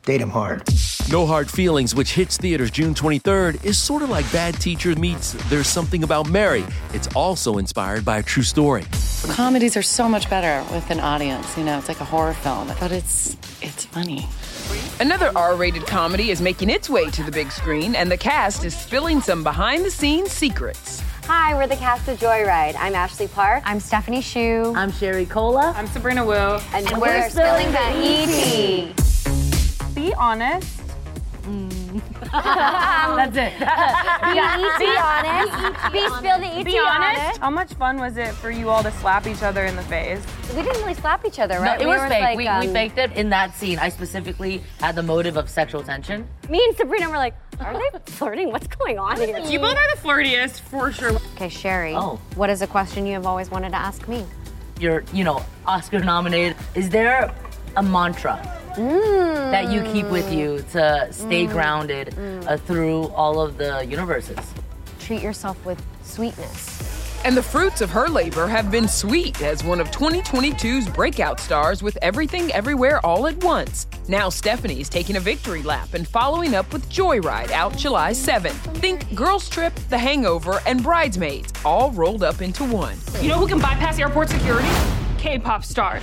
Date 0.04 0.22
him 0.22 0.32
hard. 0.32 0.68
No 1.12 1.28
Hard 1.28 1.48
Feelings, 1.48 1.94
which 1.94 2.14
hits 2.14 2.38
theaters 2.38 2.72
June 2.72 2.96
23rd, 2.96 3.64
is 3.64 3.78
sort 3.78 4.02
of 4.02 4.10
like 4.10 4.26
Bad 4.32 4.56
Teacher 4.56 4.96
meets 4.96 5.34
There's 5.52 5.68
Something 5.68 6.02
About 6.02 6.28
Mary. 6.28 6.66
It's 6.92 7.08
also 7.16 7.60
inspired 7.60 8.04
by 8.04 8.18
a 8.18 8.24
true 8.24 8.42
story. 8.42 8.86
Comedies 9.28 9.76
are 9.76 9.82
so 9.82 10.08
much 10.08 10.30
better 10.30 10.64
with 10.74 10.90
an 10.90 11.00
audience. 11.00 11.58
You 11.58 11.64
know, 11.64 11.78
it's 11.78 11.88
like 11.88 12.00
a 12.00 12.06
horror 12.06 12.34
film, 12.34 12.72
but 12.80 12.92
it's 12.92 13.36
it's 13.62 13.86
funny. 13.86 14.26
Another 15.00 15.32
R 15.36 15.56
rated 15.56 15.86
comedy 15.86 16.32
is 16.32 16.42
making 16.42 16.70
its 16.70 16.90
way 16.90 17.10
to 17.12 17.24
the 17.24 17.32
big 17.32 17.52
screen, 17.52 17.96
and 17.96 18.10
the 18.10 18.18
cast 18.18 18.64
is 18.64 18.76
spilling 18.76 19.20
some 19.22 19.44
behind 19.44 19.84
the 19.86 19.92
scenes 19.92 20.32
secrets. 20.32 21.02
Hi, 21.26 21.54
we're 21.54 21.68
the 21.68 21.76
cast 21.76 22.08
of 22.08 22.18
Joyride. 22.18 22.76
I'm 22.80 22.96
Ashley 22.96 23.28
Park. 23.28 23.62
I'm 23.66 23.80
Stephanie 23.80 24.22
Hsu. 24.22 24.74
I'm 24.76 24.92
Sherry 24.92 25.26
Cola. 25.26 25.74
I'm 25.76 25.88
Sabrina 25.88 26.26
Wu. 26.26 26.34
And, 26.34 26.88
And 26.88 27.00
we're, 27.02 27.20
we're 27.20 27.30
spilling 27.30 27.72
spilling 27.72 28.26
the 28.26 28.94
ET. 29.86 29.96
Be 29.96 30.14
honest. 30.16 30.79
That's 32.32 33.38
it. 33.38 33.54
Be, 33.60 33.66
be 34.86 34.98
honest. 34.98 35.94
Be 35.94 36.08
spill 36.18 36.40
the 36.40 36.48
ET. 36.48 36.64
Be 36.66 36.80
honest. 36.80 37.40
How 37.40 37.50
much 37.50 37.74
fun 37.74 37.98
was 37.98 38.18
it 38.18 38.34
for 38.34 38.52
you 38.52 38.70
all 38.70 38.84
to 38.84 38.92
slap 38.94 39.28
each 39.28 39.42
other 39.44 39.66
in 39.66 39.76
the 39.76 39.82
face? 39.84 40.22
We 40.56 40.62
didn't 40.62 40.82
really 40.82 40.94
slap 40.94 41.26
each 41.26 41.40
other, 41.40 41.60
right? 41.60 41.80
No, 41.80 41.86
it 41.86 41.88
We 41.88 41.98
was 42.00 42.10
fake. 42.10 42.22
like, 42.22 42.38
we, 42.38 42.44
we 42.44 42.48
um, 42.48 42.74
faked 42.74 42.98
it 42.98 43.12
in 43.14 43.30
that 43.30 43.56
scene. 43.56 43.80
I 43.80 43.90
specifically 43.90 44.64
had 44.80 44.96
the 44.96 45.04
motive 45.04 45.38
of 45.38 45.50
sexual 45.50 45.84
tension. 45.84 46.28
Me 46.50 46.64
and 46.68 46.76
Sabrina 46.78 47.10
were 47.10 47.18
like, 47.18 47.36
are 47.60 47.74
they 47.74 48.00
flirting? 48.12 48.52
What's 48.52 48.68
going 48.68 49.00
on 49.00 49.18
here? 49.18 49.40
You 49.40 49.60
both 49.60 49.76
are 49.76 49.96
the 49.96 50.02
flirtiest, 50.02 50.60
for 50.62 50.92
sure. 50.92 51.14
Okay, 51.36 51.50
Sherry. 51.50 51.94
Oh. 51.96 52.20
What 52.36 52.50
is 52.50 52.62
a 52.62 52.68
question 52.68 53.06
you 53.06 53.14
have 53.14 53.26
always 53.26 53.50
wanted 53.52 53.70
to 53.72 53.78
ask 53.78 54.08
me? 54.08 54.26
You're, 54.80 55.04
you 55.14 55.24
know, 55.24 55.44
Oscar 55.66 56.00
nominated. 56.00 56.56
Is 56.74 56.90
there 56.90 57.34
a 57.76 57.84
mantra 57.84 58.40
that 58.76 59.72
you 59.72 59.82
keep 59.92 60.06
with 60.08 60.32
you 60.32 60.64
to 60.72 61.08
stay 61.12 61.46
Mm. 61.46 61.52
grounded 61.52 62.16
uh, 62.48 62.58
through 62.58 63.08
all 63.10 63.42
of 63.42 63.58
the 63.58 63.86
universes? 63.86 64.38
Treat 65.00 65.22
yourself 65.22 65.64
with 65.66 65.82
sweetness. 66.04 66.78
And 67.26 67.36
the 67.36 67.44
fruits 67.44 67.82
of 67.82 67.90
her 67.90 68.08
labor 68.08 68.48
have 68.48 68.72
been 68.72 68.88
sweet 68.88 69.42
as 69.42 69.62
one 69.62 69.82
of 69.82 69.92
2022's 69.92 70.88
breakout 70.88 71.42
stars 71.42 71.84
with 71.84 71.98
Everything 72.02 72.50
Everywhere 72.54 73.06
All 73.06 73.28
at 73.28 73.44
Once. 73.44 73.88
Now 74.08 74.30
Stephanie's 74.30 74.88
taking 74.88 75.18
a 75.18 75.20
victory 75.20 75.62
lap 75.62 75.94
and 75.96 76.08
following 76.08 76.56
up 76.56 76.72
with 76.72 76.90
Joyride 76.90 77.52
out 77.52 77.76
July 77.76 78.12
7th. 78.12 78.54
Think 78.78 79.14
Girls 79.14 79.50
Trip, 79.50 79.74
The 79.90 79.98
Hangover, 79.98 80.62
and 80.66 80.82
Bridesmaids 80.82 81.52
all 81.66 81.92
rolled 81.92 82.24
up 82.24 82.42
into 82.42 82.64
one. 82.64 82.96
You 83.20 83.28
know 83.28 83.38
who 83.38 83.48
can 83.48 83.60
bypass 83.60 84.00
airport 84.00 84.30
security? 84.30 84.70
K-pop 85.18 85.66
stars. 85.66 86.02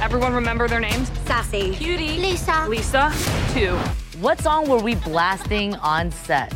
Everyone 0.00 0.32
remember 0.32 0.68
their 0.68 0.78
names? 0.78 1.10
Sassy. 1.26 1.74
Cutie. 1.74 2.18
Lisa. 2.18 2.66
Lisa. 2.68 3.12
Two. 3.52 3.76
What 4.20 4.40
song 4.40 4.68
were 4.68 4.78
we 4.78 4.94
blasting 4.94 5.74
on 5.76 6.12
set 6.12 6.52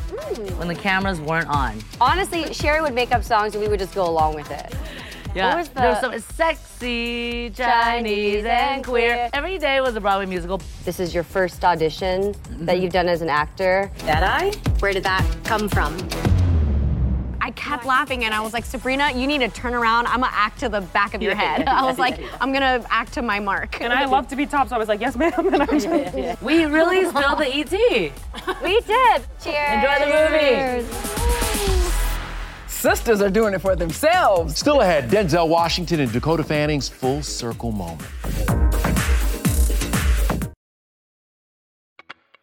when 0.56 0.68
the 0.68 0.74
cameras 0.76 1.20
weren't 1.20 1.48
on? 1.48 1.78
Honestly, 2.00 2.52
Sherry 2.54 2.80
would 2.80 2.94
make 2.94 3.12
up 3.12 3.24
songs 3.24 3.54
and 3.54 3.62
we 3.62 3.68
would 3.68 3.80
just 3.80 3.94
go 3.96 4.08
along 4.08 4.36
with 4.36 4.50
it. 4.50 4.72
Yeah, 5.34 5.48
What 5.48 5.58
was 5.58 5.68
the- 5.70 5.80
there 5.80 5.90
was 5.90 6.00
some 6.00 6.18
sexy, 6.36 7.50
Chinese, 7.50 8.44
and 8.44 8.84
queer. 8.84 9.28
Every 9.32 9.58
day 9.58 9.80
was 9.80 9.96
a 9.96 10.00
Broadway 10.00 10.26
musical. 10.26 10.60
This 10.84 11.00
is 11.00 11.12
your 11.12 11.24
first 11.24 11.64
audition 11.64 12.32
that 12.32 12.74
mm-hmm. 12.74 12.82
you've 12.82 12.92
done 12.92 13.08
as 13.08 13.22
an 13.22 13.28
actor. 13.28 13.90
That 14.04 14.22
I? 14.22 14.50
Where 14.78 14.92
did 14.92 15.04
that 15.04 15.24
come 15.44 15.68
from? 15.68 15.96
I 17.52 17.54
kept 17.54 17.84
laughing 17.84 18.24
and 18.24 18.32
I 18.32 18.40
was 18.40 18.54
like, 18.54 18.64
Sabrina, 18.64 19.12
you 19.12 19.26
need 19.26 19.40
to 19.40 19.48
turn 19.48 19.74
around. 19.74 20.06
I'm 20.06 20.20
gonna 20.20 20.32
act 20.32 20.60
to 20.60 20.70
the 20.70 20.80
back 20.80 21.12
of 21.12 21.20
your 21.20 21.34
head. 21.34 21.64
I 21.68 21.84
was 21.84 21.98
like. 21.98 22.18
I'm 22.40 22.50
gonna 22.50 22.82
act 22.88 23.12
to 23.14 23.22
my 23.22 23.40
mark. 23.40 23.78
And 23.82 23.92
I 23.92 24.06
love 24.06 24.26
to 24.28 24.36
be 24.36 24.46
top, 24.46 24.70
so 24.70 24.74
I 24.74 24.78
was 24.78 24.88
like, 24.88 25.02
yes, 25.02 25.16
ma'am. 25.16 25.32
And 25.52 25.62
I 25.62 25.66
just... 25.66 26.42
We 26.42 26.64
really 26.64 27.06
spilled 27.10 27.38
the 27.38 27.54
ET. 27.54 27.72
We 28.62 28.80
did. 28.80 29.22
Cheers. 29.42 29.72
Enjoy 29.74 29.98
the 29.98 30.06
movie. 30.30 30.86
Sisters 32.68 33.20
are 33.20 33.30
doing 33.30 33.52
it 33.52 33.60
for 33.60 33.76
themselves. 33.76 34.56
Still 34.56 34.80
ahead, 34.80 35.10
Denzel 35.10 35.46
Washington 35.46 36.00
and 36.00 36.10
Dakota 36.10 36.42
Fanning's 36.42 36.88
full 36.88 37.22
circle 37.22 37.70
moment. 37.70 38.08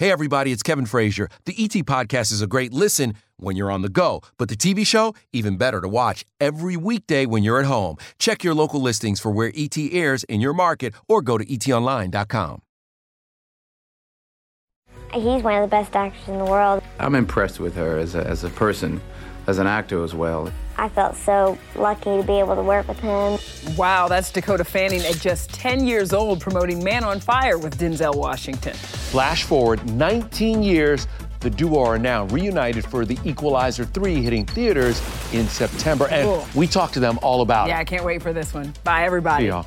Hey, 0.00 0.10
everybody, 0.10 0.50
it's 0.50 0.62
Kevin 0.62 0.86
Frazier. 0.86 1.28
The 1.44 1.52
ET 1.62 1.72
Podcast 1.84 2.32
is 2.32 2.40
a 2.40 2.46
great 2.46 2.72
listen 2.72 3.12
when 3.36 3.54
you're 3.54 3.70
on 3.70 3.82
the 3.82 3.90
go, 3.90 4.22
but 4.38 4.48
the 4.48 4.56
TV 4.56 4.86
show, 4.86 5.14
even 5.30 5.58
better 5.58 5.82
to 5.82 5.88
watch 5.88 6.24
every 6.40 6.74
weekday 6.74 7.26
when 7.26 7.42
you're 7.42 7.60
at 7.60 7.66
home. 7.66 7.96
Check 8.18 8.42
your 8.42 8.54
local 8.54 8.80
listings 8.80 9.20
for 9.20 9.30
where 9.30 9.52
ET 9.54 9.76
airs 9.76 10.24
in 10.24 10.40
your 10.40 10.54
market 10.54 10.94
or 11.06 11.20
go 11.20 11.36
to 11.36 11.44
etonline.com. 11.44 12.62
He's 15.12 15.42
one 15.42 15.62
of 15.62 15.68
the 15.68 15.76
best 15.76 15.94
actors 15.94 16.28
in 16.28 16.38
the 16.38 16.46
world. 16.46 16.82
I'm 16.98 17.14
impressed 17.14 17.60
with 17.60 17.74
her 17.74 17.98
as 17.98 18.14
a, 18.14 18.26
as 18.26 18.42
a 18.42 18.48
person, 18.48 19.02
as 19.48 19.58
an 19.58 19.66
actor 19.66 20.02
as 20.02 20.14
well. 20.14 20.50
I 20.80 20.88
felt 20.88 21.14
so 21.14 21.58
lucky 21.76 22.16
to 22.16 22.22
be 22.22 22.38
able 22.38 22.56
to 22.56 22.62
work 22.62 22.88
with 22.88 22.98
him. 23.00 23.38
Wow, 23.76 24.08
that's 24.08 24.32
Dakota 24.32 24.64
Fanning 24.64 25.02
at 25.02 25.16
just 25.18 25.52
10 25.52 25.86
years 25.86 26.14
old 26.14 26.40
promoting 26.40 26.82
Man 26.82 27.04
on 27.04 27.20
Fire 27.20 27.58
with 27.58 27.78
Denzel 27.78 28.14
Washington. 28.14 28.72
Flash 28.72 29.44
forward 29.44 29.86
19 29.92 30.62
years, 30.62 31.06
the 31.40 31.50
duo 31.50 31.80
are 31.84 31.98
now 31.98 32.24
reunited 32.28 32.86
for 32.86 33.04
The 33.04 33.18
Equalizer 33.26 33.84
3 33.84 34.22
hitting 34.22 34.46
theaters 34.46 35.02
in 35.34 35.46
September. 35.48 36.08
And 36.08 36.26
Cool. 36.26 36.46
we 36.54 36.66
talked 36.66 36.94
to 36.94 37.00
them 37.00 37.18
all 37.20 37.42
about 37.42 37.68
Yeah, 37.68 37.78
I 37.78 37.84
can't 37.84 38.02
wait 38.02 38.22
for 38.22 38.32
this 38.32 38.54
one. 38.54 38.72
Bye, 38.82 39.04
everybody. 39.04 39.44
See 39.44 39.48
y'all. 39.48 39.66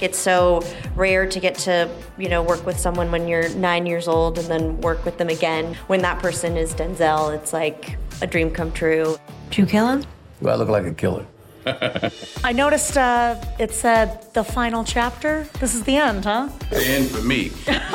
It's 0.00 0.18
so 0.20 0.62
rare 0.94 1.28
to 1.28 1.40
get 1.40 1.56
to, 1.56 1.90
you 2.16 2.28
know, 2.28 2.44
work 2.44 2.64
with 2.64 2.78
someone 2.78 3.10
when 3.10 3.26
you're 3.26 3.48
nine 3.56 3.86
years 3.86 4.06
old 4.06 4.38
and 4.38 4.46
then 4.46 4.80
work 4.82 5.04
with 5.04 5.18
them 5.18 5.30
again. 5.30 5.74
When 5.88 6.00
that 6.02 6.20
person 6.20 6.56
is 6.56 6.72
Denzel, 6.74 7.34
it's 7.34 7.52
like 7.52 7.96
a 8.22 8.26
dream 8.28 8.52
come 8.52 8.70
true. 8.70 9.18
Did 9.48 9.58
you 9.58 9.66
kill 9.66 9.88
him? 9.88 10.04
Do 10.42 10.48
I 10.48 10.54
look 10.56 10.68
like 10.68 10.84
a 10.84 10.92
killer? 10.92 11.26
I 12.44 12.52
noticed 12.52 12.96
uh, 12.96 13.36
it 13.58 13.72
said 13.72 14.32
the 14.34 14.44
final 14.44 14.84
chapter. 14.84 15.46
This 15.58 15.74
is 15.74 15.82
the 15.84 15.96
end, 15.96 16.24
huh? 16.24 16.48
The 16.70 16.84
end 16.86 17.10
for 17.10 17.22
me. 17.22 17.50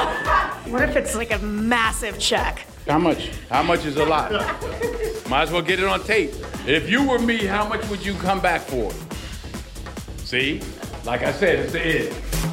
What 0.68 0.90
if 0.90 0.96
it's 0.96 1.14
like 1.14 1.32
a 1.32 1.40
massive 1.40 2.18
check? 2.18 2.66
How 2.88 2.98
much? 2.98 3.30
How 3.50 3.62
much 3.64 3.86
is 3.86 3.98
a 3.98 4.06
lot? 4.06 4.32
Might 5.30 5.44
as 5.44 5.52
well 5.52 5.62
get 5.62 5.80
it 5.80 5.86
on 5.86 6.02
tape. 6.04 6.32
If 6.66 6.90
you 6.90 7.08
were 7.08 7.20
me, 7.20 7.46
how 7.46 7.68
much 7.68 7.88
would 7.90 8.04
you 8.04 8.14
come 8.16 8.40
back 8.40 8.62
for? 8.62 8.92
See? 10.26 10.62
Like 11.04 11.22
I 11.22 11.34
said, 11.34 11.60
it's 11.60 11.74
the 11.74 11.82
end. 11.82 12.53